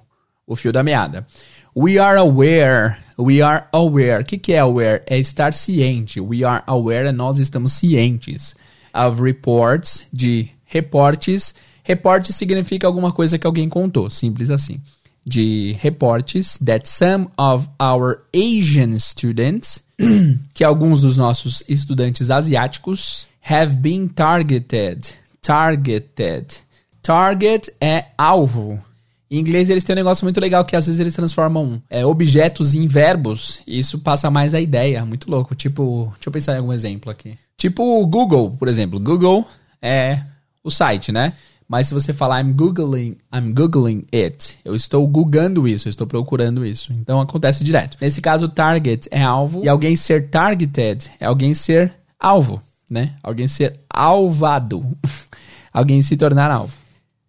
[0.46, 1.26] o fio da meada.
[1.74, 2.98] We are aware.
[3.16, 4.22] We are aware.
[4.22, 5.02] O que, que é aware?
[5.06, 6.20] É estar ciente.
[6.20, 8.56] We are aware é nós estamos cientes.
[8.92, 11.54] Of reports, de reportes.
[11.84, 14.10] Reporte significa alguma coisa que alguém contou.
[14.10, 14.80] Simples assim.
[15.24, 19.80] De reportes that some of our Asian students,
[20.52, 25.14] que alguns dos nossos estudantes asiáticos, have been targeted.
[25.40, 26.58] Targeted.
[27.02, 28.82] Target é alvo.
[29.30, 32.74] Em inglês eles têm um negócio muito legal que às vezes eles transformam é, objetos
[32.74, 35.04] em verbos e isso passa mais a ideia.
[35.04, 35.54] Muito louco.
[35.54, 37.38] Tipo, deixa eu pensar em algum exemplo aqui.
[37.56, 38.98] Tipo o Google, por exemplo.
[38.98, 39.46] Google
[39.80, 40.22] é
[40.64, 41.34] o site, né?
[41.68, 46.04] Mas se você falar I'm googling, I'm googling it, eu estou googando isso, eu estou
[46.04, 46.92] procurando isso.
[46.92, 47.96] Então acontece direto.
[48.00, 52.60] Nesse caso, target é alvo e alguém ser targeted é alguém ser alvo,
[52.90, 53.14] né?
[53.22, 54.84] Alguém ser alvado.
[55.72, 56.79] alguém se tornar alvo.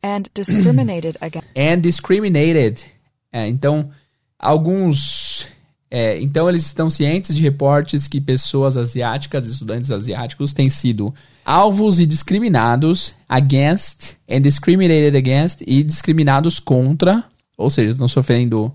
[0.03, 1.47] And discriminated against.
[1.55, 2.85] And discriminated.
[3.31, 3.89] É, então,
[4.37, 5.47] alguns.
[5.89, 11.99] É, então, eles estão cientes de reportes que pessoas asiáticas, estudantes asiáticos, têm sido alvos
[11.99, 17.23] e discriminados against, and discriminated against, e discriminados contra,
[17.57, 18.73] ou seja, estão sofrendo.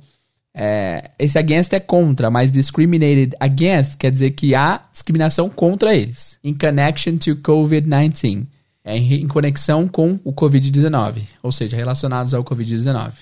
[0.58, 6.38] É, esse against é contra, mas discriminated against quer dizer que há discriminação contra eles.
[6.42, 8.46] In connection to COVID-19
[8.86, 13.12] é em conexão com o Covid-19, ou seja, relacionados ao Covid-19.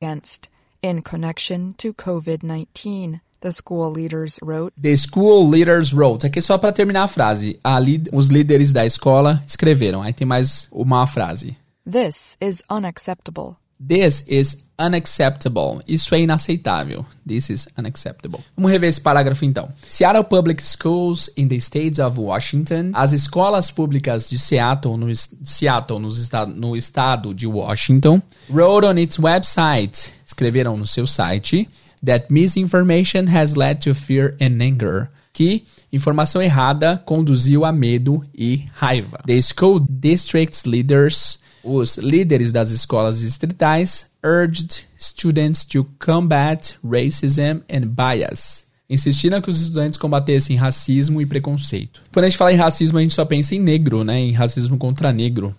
[0.00, 0.44] Against,
[0.82, 3.20] in connection to COVID-19.
[3.40, 4.74] The school leaders wrote.
[4.80, 6.26] The school leaders wrote.
[6.26, 7.58] Aqui só para terminar a frase.
[7.62, 7.78] A
[8.12, 10.02] os líderes da escola escreveram.
[10.02, 11.56] Aí tem mais uma frase.
[11.88, 13.56] This is unacceptable.
[13.80, 15.80] This is unacceptable.
[15.86, 17.04] Isso é inaceitável.
[17.26, 18.40] This is unacceptable.
[18.56, 19.68] Vamos rever esse parágrafo então.
[19.88, 22.92] Seattle Public Schools in the States of Washington.
[22.94, 30.10] As escolas públicas de Seattle, no, Seattle no, estado, de Washington, wrote on its website.
[30.24, 31.68] Escreveram no seu site
[32.04, 35.08] that misinformation has led to fear and anger.
[35.32, 39.20] Que informação errada conduziu a medo e raiva.
[39.26, 41.38] The school district's leaders
[41.68, 48.66] os líderes das escolas distritais urged students to combat racism and bias.
[48.90, 52.02] Insistiram que os estudantes combatessem racismo e preconceito.
[52.12, 54.18] Quando a gente fala em racismo, a gente só pensa em negro, né?
[54.18, 55.54] Em racismo contra negro.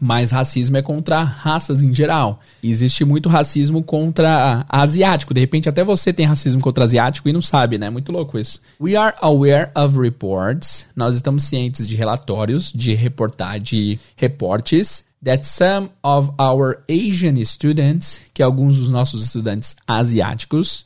[0.00, 2.40] Mas racismo é contra raças em geral.
[2.62, 5.34] Existe muito racismo contra asiático.
[5.34, 7.90] De repente, até você tem racismo contra asiático e não sabe, né?
[7.90, 8.60] Muito louco isso.
[8.80, 10.86] We are aware of reports.
[10.96, 18.20] Nós estamos cientes de relatórios, de reportar, de reportes that some of our Asian students,
[18.34, 20.84] que alguns dos nossos estudantes asiáticos,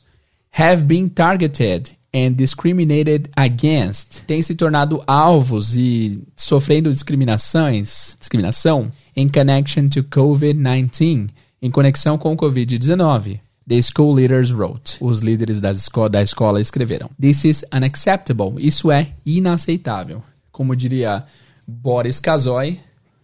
[0.51, 9.27] have been targeted and discriminated against, têm se tornado alvos e sofrendo discriminações, discriminação in
[9.27, 11.29] connection to COVID-19,
[11.61, 13.39] em conexão com o COVID-19.
[13.67, 14.97] The school leaders wrote.
[15.01, 17.09] Os líderes da escola, da escola escreveram.
[17.19, 18.53] This is unacceptable.
[18.59, 20.23] Isso é inaceitável.
[20.53, 21.25] Como diria
[21.67, 22.79] Boris Kazoy.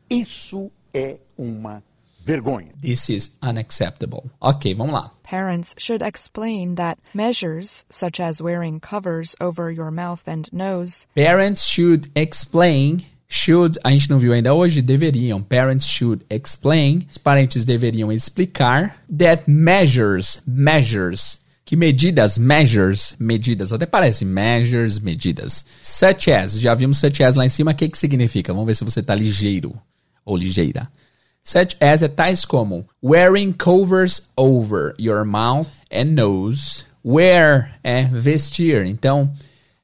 [0.10, 1.84] Isso é uma
[2.24, 2.72] vergonha.
[2.82, 4.30] This is unacceptable.
[4.42, 5.12] Ok, vamos lá.
[5.24, 11.06] Parents should explain that measures such as wearing covers over your mouth and nose.
[11.16, 13.04] Parents should explain
[13.36, 15.42] Should, a gente não viu ainda hoje, deveriam.
[15.42, 17.08] Parents should explain.
[17.12, 18.96] Os parentes deveriam explicar.
[19.18, 21.40] That measures, measures.
[21.66, 23.74] Que medidas, measures, medidas.
[23.74, 25.66] Até parece measures, medidas.
[25.82, 27.72] Such as, já vimos such as lá em cima.
[27.72, 28.54] O que, que significa?
[28.54, 29.76] Vamos ver se você tá ligeiro
[30.26, 30.90] ou ligeira.
[31.44, 36.86] Such as é tais como wearing covers over your mouth and nose.
[37.06, 38.86] Wear é vestir.
[38.86, 39.30] Então,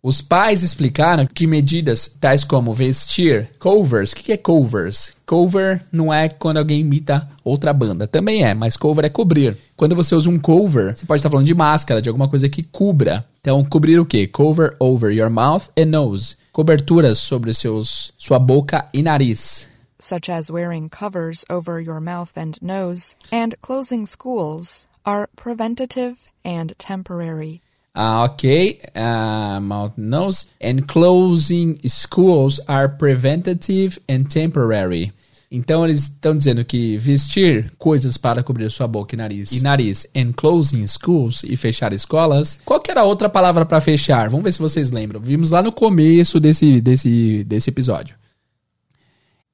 [0.02, 5.11] os pais explicaram que medidas tais como vestir, covers, o que, que é covers?
[5.26, 9.57] Cover não é quando alguém imita outra banda, também é, mas cover é cobrir.
[9.76, 12.64] Quando você usa um cover, você pode estar falando de máscara, de alguma coisa que
[12.64, 13.26] cubra.
[13.41, 14.26] Então, cobrir o quê?
[14.26, 16.38] Cover over your mouth and nose.
[16.53, 19.68] Coberturas sobre seus, sua boca e nariz.
[19.99, 26.73] Such as wearing covers over your mouth and nose, and closing schools, are preventative and
[26.77, 27.61] temporary.
[27.95, 28.80] Ah, ok.
[28.95, 30.45] Uh, mouth, nose.
[30.61, 35.11] And closing schools are preventative and temporary.
[35.51, 40.05] Então eles estão dizendo que vestir coisas para cobrir sua boca e nariz e nariz
[40.15, 42.59] and closing schools e fechar escolas.
[42.63, 44.30] Qual que era a outra palavra para fechar?
[44.30, 45.19] Vamos ver se vocês lembram.
[45.19, 48.18] Vimos lá no começo desse desse desse episódio.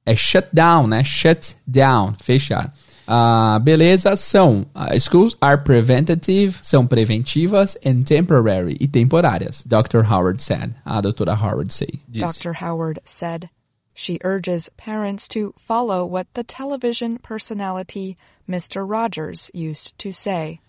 [0.06, 1.02] É shut down, né?
[1.04, 2.72] Shut down, fechar.
[3.08, 9.62] Ah, beleza, são uh, schools are preventative, são preventivas and temporary e temporárias.
[9.64, 10.02] Dr.
[10.10, 10.74] Howard said.
[10.84, 12.00] A doutora Howard say.
[12.08, 12.38] Disse.
[12.40, 12.54] Dr.
[12.54, 13.48] Howard said.
[13.94, 18.16] She urges parents to follow what the television personality
[18.48, 18.84] Mr.
[18.86, 20.60] Rogers used to say.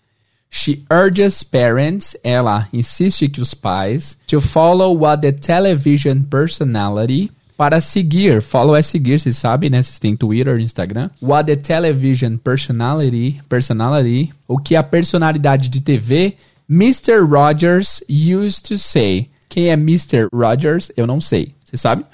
[0.50, 7.80] She urges parents, ela insiste que os pais, to follow what the television personality, para
[7.80, 9.82] seguir, follow é seguir, vocês sabem, né?
[9.82, 11.10] Vocês têm Twitter, Instagram.
[11.20, 16.36] What the television personality, personality, o que a personalidade de TV,
[16.70, 17.18] Mr.
[17.28, 19.28] Rogers used to say.
[19.48, 20.28] Quem é Mr.
[20.32, 20.92] Rogers?
[20.96, 21.52] Eu não sei.
[21.64, 22.04] Você sabe?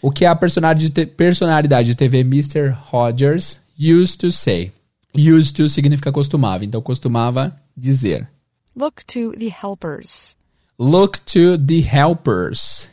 [0.00, 2.74] O que a personalidade de, personalidade de TV Mr.
[2.90, 4.72] Rogers used to say.
[5.14, 8.26] Used to significa costumava, então costumava dizer.
[8.74, 10.34] Look to the helpers.
[10.78, 12.88] Look to the helpers.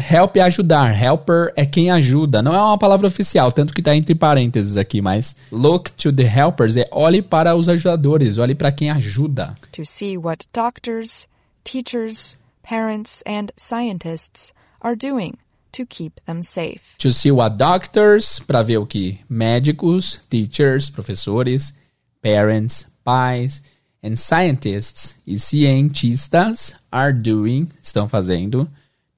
[0.00, 0.90] Help é ajudar.
[0.90, 2.42] Helper é quem ajuda.
[2.42, 6.24] Não é uma palavra oficial, tanto que está entre parênteses aqui, mas look to the
[6.24, 9.54] helpers é olhe para os ajudadores, olhe para quem ajuda.
[9.72, 11.26] To see what doctors,
[11.64, 15.34] teachers, parents, and scientists are doing
[15.72, 16.96] to keep them safe.
[16.98, 21.74] To see what doctors, para ver o que médicos, teachers, professores,
[22.22, 23.62] parents, pais,
[24.02, 28.68] and scientists e cientistas are doing, estão fazendo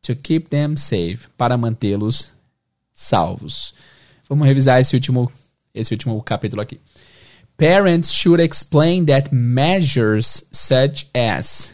[0.02, 2.32] to keep them safe, para mantê-los
[2.92, 3.74] salvos.
[4.28, 5.30] Vamos revisar esse último,
[5.74, 6.80] esse último capítulo aqui.
[7.56, 11.72] Parents should explain that measures such as.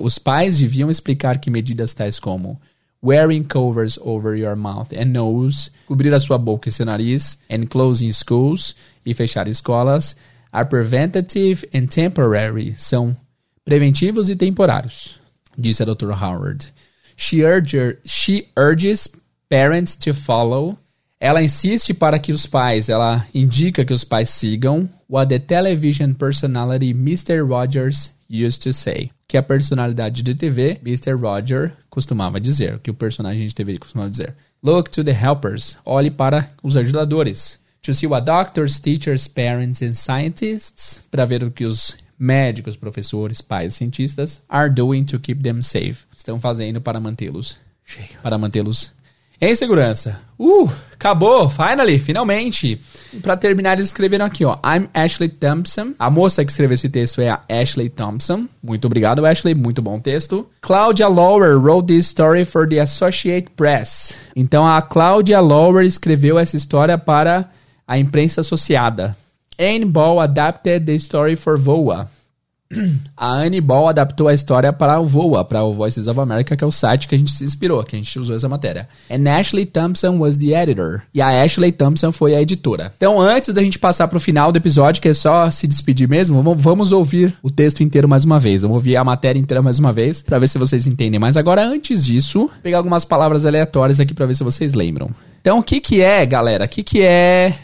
[0.00, 2.58] Os pais deviam explicar que medidas tais como
[3.02, 7.66] wearing covers over your mouth and nose, cobrir a sua boca e seu nariz, and
[7.68, 8.74] closing schools,
[9.04, 10.16] e fechar escolas,
[10.52, 13.14] are preventative and temporary, são
[13.64, 15.20] preventivos e temporários,
[15.56, 16.10] disse a Dr.
[16.10, 16.72] Howard.
[17.16, 17.42] She,
[18.04, 19.08] she urges
[19.48, 20.76] parents to follow.
[21.18, 26.12] Ela insiste para que os pais, ela indica que os pais sigam what the television
[26.12, 27.42] personality Mr.
[27.42, 29.10] Rogers used to say.
[29.26, 31.14] Que a personalidade de TV, Mr.
[31.14, 32.78] Roger, costumava dizer.
[32.80, 34.34] Que o personagem de TV costumava dizer.
[34.62, 35.76] Look to the helpers.
[35.84, 37.58] Olhe para os ajudadores.
[37.82, 41.00] To see what doctors, teachers, parents and scientists.
[41.10, 46.04] Para ver o que os médicos, professores, pais cientistas are doing to keep them safe.
[46.16, 47.58] Estão fazendo para mantê-los
[48.22, 48.92] para mantê-los
[49.40, 50.20] em segurança.
[50.38, 52.80] Uh, acabou, finally, finalmente.
[53.22, 54.56] Para terminar, eles escreveram aqui, ó.
[54.64, 55.92] I'm Ashley Thompson.
[55.98, 58.46] A moça que escreveu esse texto é a Ashley Thompson.
[58.62, 59.54] Muito obrigado, Ashley.
[59.54, 60.46] Muito bom texto.
[60.62, 64.16] Claudia Lower wrote this story for the Associated Press.
[64.34, 67.50] Então a Claudia Lower escreveu essa história para
[67.86, 69.16] a imprensa associada.
[69.58, 72.08] Anne Ball adapted the story for VOA.
[73.16, 76.64] A Anne Ball adaptou a história para o VOA, para o Voices of America, que
[76.64, 78.88] é o site que a gente se inspirou, que a gente usou essa matéria.
[79.08, 81.02] And Ashley Thompson was the editor.
[81.14, 82.92] E a Ashley Thompson foi a editora.
[82.96, 86.08] Então, antes da gente passar para o final do episódio, que é só se despedir
[86.08, 88.62] mesmo, vamos ouvir o texto inteiro mais uma vez.
[88.62, 91.20] Vamos ouvir a matéria inteira mais uma vez, para ver se vocês entendem.
[91.20, 95.10] Mas agora, antes disso, pegar algumas palavras aleatórias aqui para ver se vocês lembram.
[95.40, 96.64] Então, o que que é, galera?
[96.64, 97.54] O que que é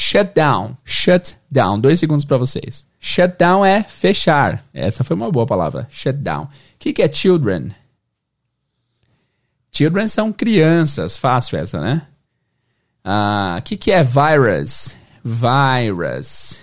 [0.00, 0.76] Shut down.
[0.84, 1.80] Shut down.
[1.80, 2.86] Dois segundos para vocês.
[3.00, 4.64] Shut down é fechar.
[4.72, 5.88] Essa foi uma boa palavra.
[5.90, 6.44] Shut down.
[6.44, 6.48] O
[6.78, 7.74] que, que é children?
[9.72, 11.18] Children são crianças.
[11.18, 12.06] Fácil essa, né?
[13.04, 14.94] O uh, que, que é virus?
[15.24, 16.60] Virus.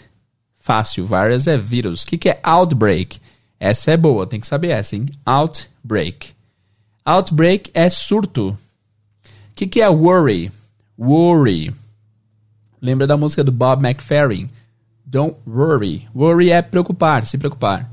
[0.57, 1.05] Fácil.
[1.05, 2.03] Virus é vírus.
[2.03, 3.19] O que, que é outbreak?
[3.59, 4.25] Essa é boa.
[4.25, 5.07] Tem que saber essa, hein?
[5.25, 6.33] Outbreak.
[7.03, 8.51] Outbreak é surto.
[8.51, 8.57] O
[9.53, 10.53] que, que é worry?
[10.97, 11.75] Worry.
[12.81, 14.49] Lembra da música do Bob McFerrin?
[15.05, 16.07] Don't worry.
[16.15, 17.91] Worry é preocupar, se preocupar.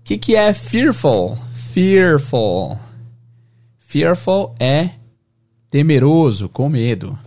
[0.00, 1.36] O que, que é fearful?
[1.52, 2.78] Fearful.
[3.78, 4.90] Fearful é
[5.70, 7.18] temeroso, com medo.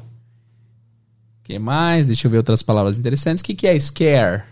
[1.39, 2.07] O que mais?
[2.07, 3.41] Deixa eu ver outras palavras interessantes.
[3.41, 4.43] O que, que é scare?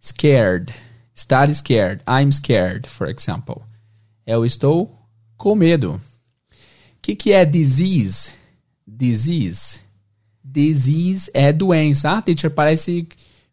[0.00, 0.72] Scared.
[1.14, 2.02] Estar scared.
[2.08, 3.62] I'm scared, for example.
[4.26, 4.98] Eu estou
[5.36, 5.94] com medo.
[5.94, 6.00] O
[7.00, 8.30] que, que é disease?
[8.86, 9.80] Disease.
[10.52, 12.10] Disease é doença.
[12.10, 13.08] Ah, teacher, parece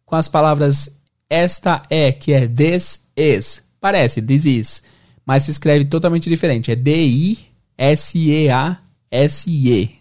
[0.06, 0.90] com as palavras
[1.30, 3.64] esta é, que é this is.
[3.80, 4.82] Parece, disease.
[5.26, 6.72] Mas se escreve totalmente diferente.
[6.72, 7.50] É D-I-S-E-A-S-E.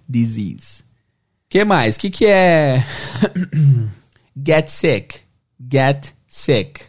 [0.08, 0.88] Disease
[1.48, 1.96] que mais?
[1.96, 2.84] O que, que é
[4.36, 5.20] get sick?
[5.72, 6.82] Get sick.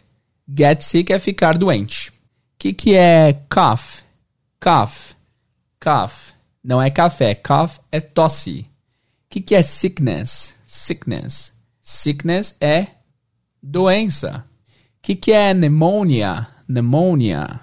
[0.46, 2.10] Get sick é ficar doente.
[2.10, 2.12] O
[2.58, 4.02] que, que é cough?
[4.62, 5.16] Cough.
[5.82, 6.34] Cough.
[6.62, 7.34] Não é café.
[7.34, 8.66] Cough é tosse.
[9.30, 10.54] O que, que é sickness?
[10.66, 11.52] Sickness.
[11.80, 12.88] Sickness é
[13.62, 14.44] doença.
[14.98, 16.48] O que, que é pneumonia?
[16.66, 17.60] Pneumonia.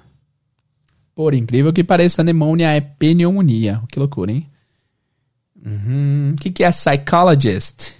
[1.14, 3.81] Por incrível que pareça, pneumonia é pneumonia.
[3.91, 4.49] Que loucura, hein?
[5.61, 6.31] Uhum.
[6.31, 7.95] O que, que é psychologist?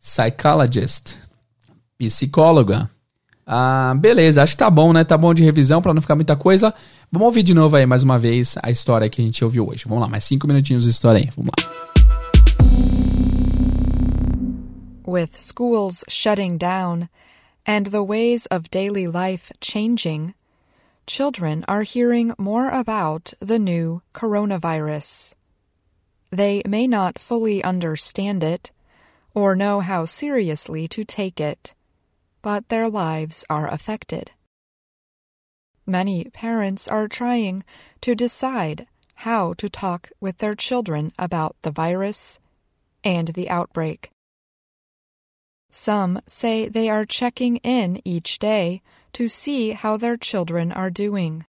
[0.00, 1.16] Psychologist.
[1.98, 2.88] Psicóloga.
[3.44, 5.02] Ah, beleza, acho que tá bom, né?
[5.02, 6.72] Tá bom de revisão para não ficar muita coisa.
[7.10, 9.82] Vamos ouvir de novo aí mais uma vez a história que a gente ouviu hoje.
[9.88, 11.28] Vamos lá, mais cinco minutinhos de história aí.
[11.34, 11.89] Vamos lá.
[15.06, 17.08] With schools shutting down
[17.64, 20.34] and the ways of daily life changing,
[21.06, 25.34] children are hearing more about the new coronavirus.
[26.30, 28.70] They may not fully understand it
[29.34, 31.74] or know how seriously to take it,
[32.42, 34.32] but their lives are affected.
[35.86, 37.64] Many parents are trying
[38.02, 42.38] to decide how to talk with their children about the virus
[43.02, 44.10] and the outbreak.
[45.70, 48.82] Some say they are checking in each day
[49.12, 51.46] to see how their children are doing,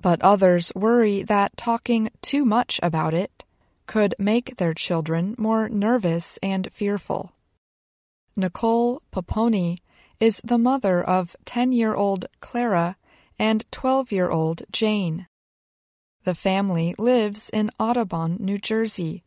[0.00, 3.44] but others worry that talking too much about it
[3.86, 7.32] could make their children more nervous and fearful.
[8.36, 9.78] Nicole Poponi
[10.20, 12.96] is the mother of 10 year old Clara
[13.38, 15.26] and 12 year old Jane.
[16.24, 19.24] The family lives in Audubon, New Jersey.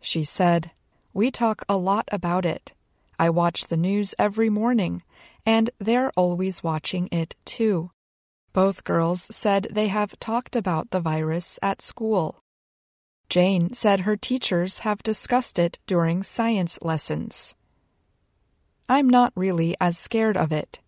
[0.00, 0.70] She said,
[1.12, 2.72] We talk a lot about it.
[3.18, 5.02] I watch the news every morning,
[5.44, 7.90] and they're always watching it too.
[8.52, 12.42] Both girls said they have talked about the virus at school.
[13.28, 17.54] Jane said her teachers have discussed it during science lessons.
[18.88, 20.80] I'm not really as scared of it.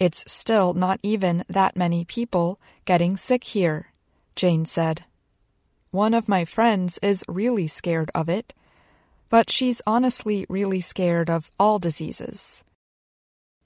[0.00, 3.92] It's still not even that many people getting sick here,
[4.34, 5.04] Jane said.
[5.92, 8.54] One of my friends is really scared of it,
[9.32, 12.62] but she's honestly really scared of all diseases.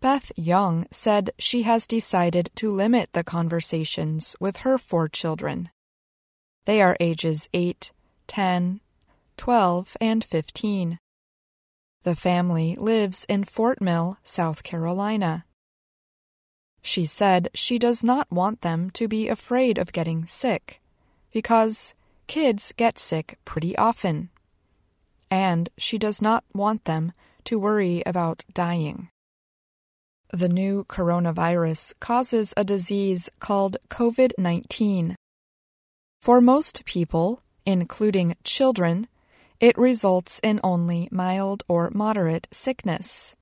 [0.00, 5.70] Beth Young said she has decided to limit the conversations with her four children.
[6.66, 7.90] They are ages 8,
[8.28, 8.80] 10,
[9.36, 11.00] 12, and 15.
[12.04, 15.46] The family lives in Fort Mill, South Carolina.
[16.80, 20.80] She said she does not want them to be afraid of getting sick
[21.32, 21.96] because
[22.28, 24.30] kids get sick pretty often.
[25.30, 27.12] And she does not want them
[27.44, 29.08] to worry about dying.
[30.32, 35.16] The new coronavirus causes a disease called COVID 19.
[36.20, 39.06] For most people, including children,
[39.60, 43.36] it results in only mild or moderate sickness,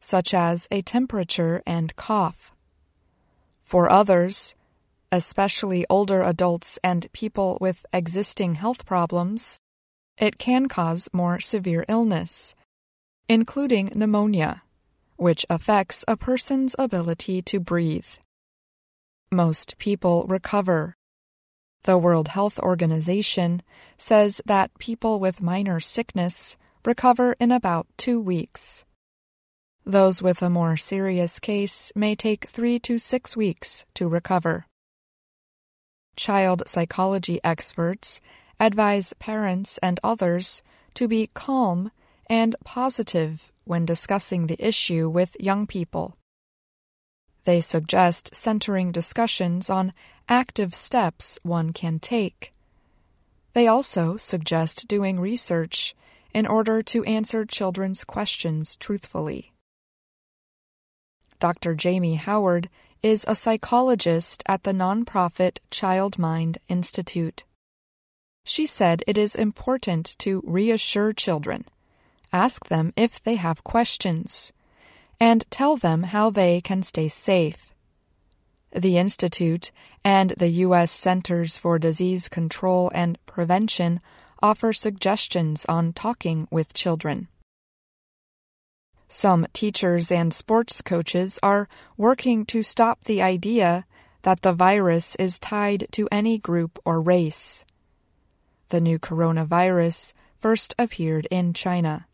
[0.00, 2.52] such as a temperature and cough.
[3.62, 4.54] For others,
[5.10, 9.61] especially older adults and people with existing health problems,
[10.18, 12.54] it can cause more severe illness,
[13.28, 14.62] including pneumonia
[15.22, 18.08] which affects a person's ability to breathe.
[19.30, 20.96] Most people recover.
[21.84, 23.62] The World Health Organization
[23.96, 28.84] says that people with minor sickness recover in about two weeks.
[29.86, 34.66] Those with a more serious case may take three to six weeks to recover.
[36.16, 38.20] Child psychology experts
[38.62, 40.62] advise parents and others
[40.94, 41.90] to be calm
[42.26, 46.16] and positive when discussing the issue with young people.
[47.44, 49.92] They suggest centering discussions on
[50.28, 52.52] active steps one can take.
[53.52, 55.96] They also suggest doing research
[56.32, 59.52] in order to answer children's questions truthfully.
[61.40, 61.74] Dr.
[61.74, 62.70] Jamie Howard
[63.02, 67.42] is a psychologist at the nonprofit Child Mind Institute.
[68.44, 71.64] She said it is important to reassure children,
[72.32, 74.52] ask them if they have questions,
[75.20, 77.72] and tell them how they can stay safe.
[78.74, 79.70] The Institute
[80.04, 80.90] and the U.S.
[80.90, 84.00] Centers for Disease Control and Prevention
[84.42, 87.28] offer suggestions on talking with children.
[89.08, 93.84] Some teachers and sports coaches are working to stop the idea
[94.22, 97.64] that the virus is tied to any group or race.
[98.72, 102.06] The new coronavirus first appeared in China.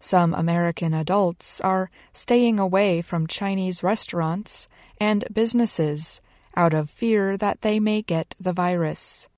[0.00, 6.22] Some American adults are staying away from Chinese restaurants and businesses
[6.56, 9.28] out of fear that they may get the virus.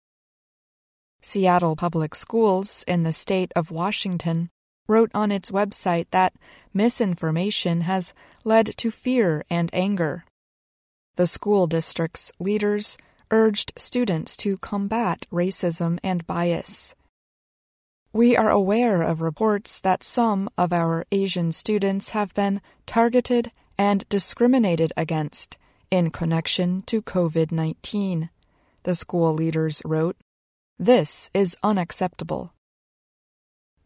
[1.22, 4.48] Seattle Public Schools in the state of Washington
[4.86, 6.34] wrote on its website that
[6.72, 10.24] misinformation has led to fear and anger.
[11.16, 12.96] The school district's leaders
[13.30, 16.94] urged students to combat racism and bias.
[18.12, 24.08] We are aware of reports that some of our Asian students have been targeted and
[24.08, 25.56] discriminated against
[25.90, 28.30] in connection to COVID 19,
[28.82, 30.16] the school leaders wrote.
[30.78, 32.52] This is unacceptable.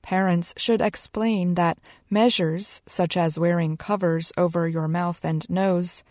[0.03, 1.79] Parents should explain that
[2.11, 6.03] measures such as wearing covers over your mouth and nose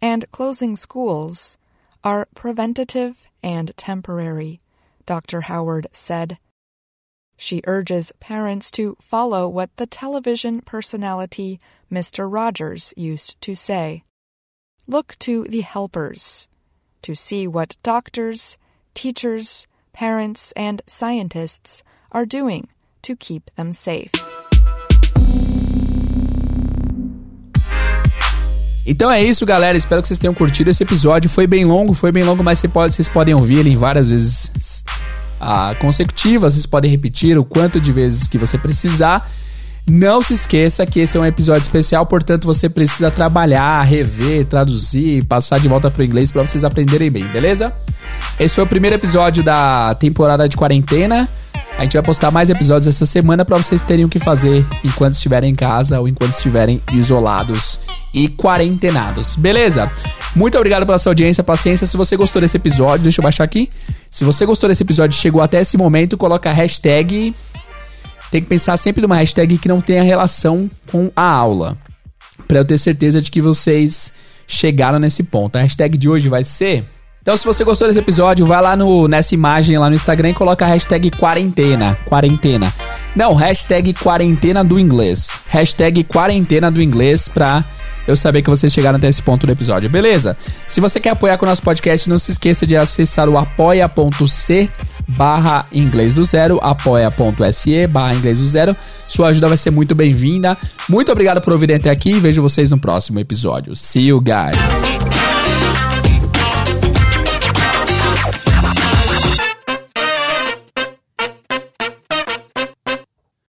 [0.00, 1.58] and closing schools
[2.04, 4.60] are preventative and temporary,
[5.06, 5.42] Dr.
[5.42, 6.38] Howard said.
[7.36, 11.58] She urges parents to follow what the television personality
[11.90, 12.30] Mr.
[12.30, 14.04] Rogers used to say
[14.86, 16.46] Look to the helpers
[17.02, 18.58] to see what doctors,
[18.92, 21.82] teachers, parents, and scientists
[22.12, 22.68] are doing
[23.02, 24.23] to keep them safe.
[28.86, 29.76] Então é isso, galera.
[29.76, 31.30] Espero que vocês tenham curtido esse episódio.
[31.30, 34.84] Foi bem longo, foi bem longo, mas você pode, vocês podem ouvir ele várias vezes
[35.40, 36.54] ah, consecutivas.
[36.54, 39.28] Vocês podem repetir o quanto de vezes que você precisar.
[39.86, 45.24] Não se esqueça que esse é um episódio especial, portanto você precisa trabalhar, rever, traduzir,
[45.24, 47.70] passar de volta para o inglês para vocês aprenderem bem, beleza?
[48.40, 51.28] Esse foi o primeiro episódio da temporada de quarentena.
[51.76, 55.14] A gente vai postar mais episódios essa semana para vocês terem o que fazer enquanto
[55.14, 57.80] estiverem em casa ou enquanto estiverem isolados
[58.12, 59.34] e quarentenados.
[59.34, 59.90] Beleza?
[60.36, 61.86] Muito obrigado pela sua audiência, paciência.
[61.86, 63.68] Se você gostou desse episódio, deixa eu baixar aqui.
[64.10, 67.34] Se você gostou desse episódio chegou até esse momento, coloca a hashtag.
[68.30, 71.76] Tem que pensar sempre numa hashtag que não tenha relação com a aula.
[72.46, 74.12] Para eu ter certeza de que vocês
[74.46, 75.56] chegaram nesse ponto.
[75.56, 76.84] A hashtag de hoje vai ser
[77.24, 80.34] então, se você gostou desse episódio, vai lá no, nessa imagem lá no Instagram e
[80.34, 81.96] coloca a hashtag quarentena.
[82.04, 82.70] Quarentena.
[83.16, 85.30] Não, hashtag quarentena do inglês.
[85.46, 87.64] Hashtag quarentena do inglês pra
[88.06, 90.36] eu saber que vocês chegaram até esse ponto do episódio, beleza?
[90.68, 94.68] Se você quer apoiar com o nosso podcast, não se esqueça de acessar o apoia.c
[95.08, 98.76] barra inglês do zero, apoia.se barra inglês do zero.
[99.08, 100.58] Sua ajuda vai ser muito bem-vinda.
[100.90, 103.74] Muito obrigado por ouvir até aqui e vejo vocês no próximo episódio.
[103.74, 105.13] See you guys!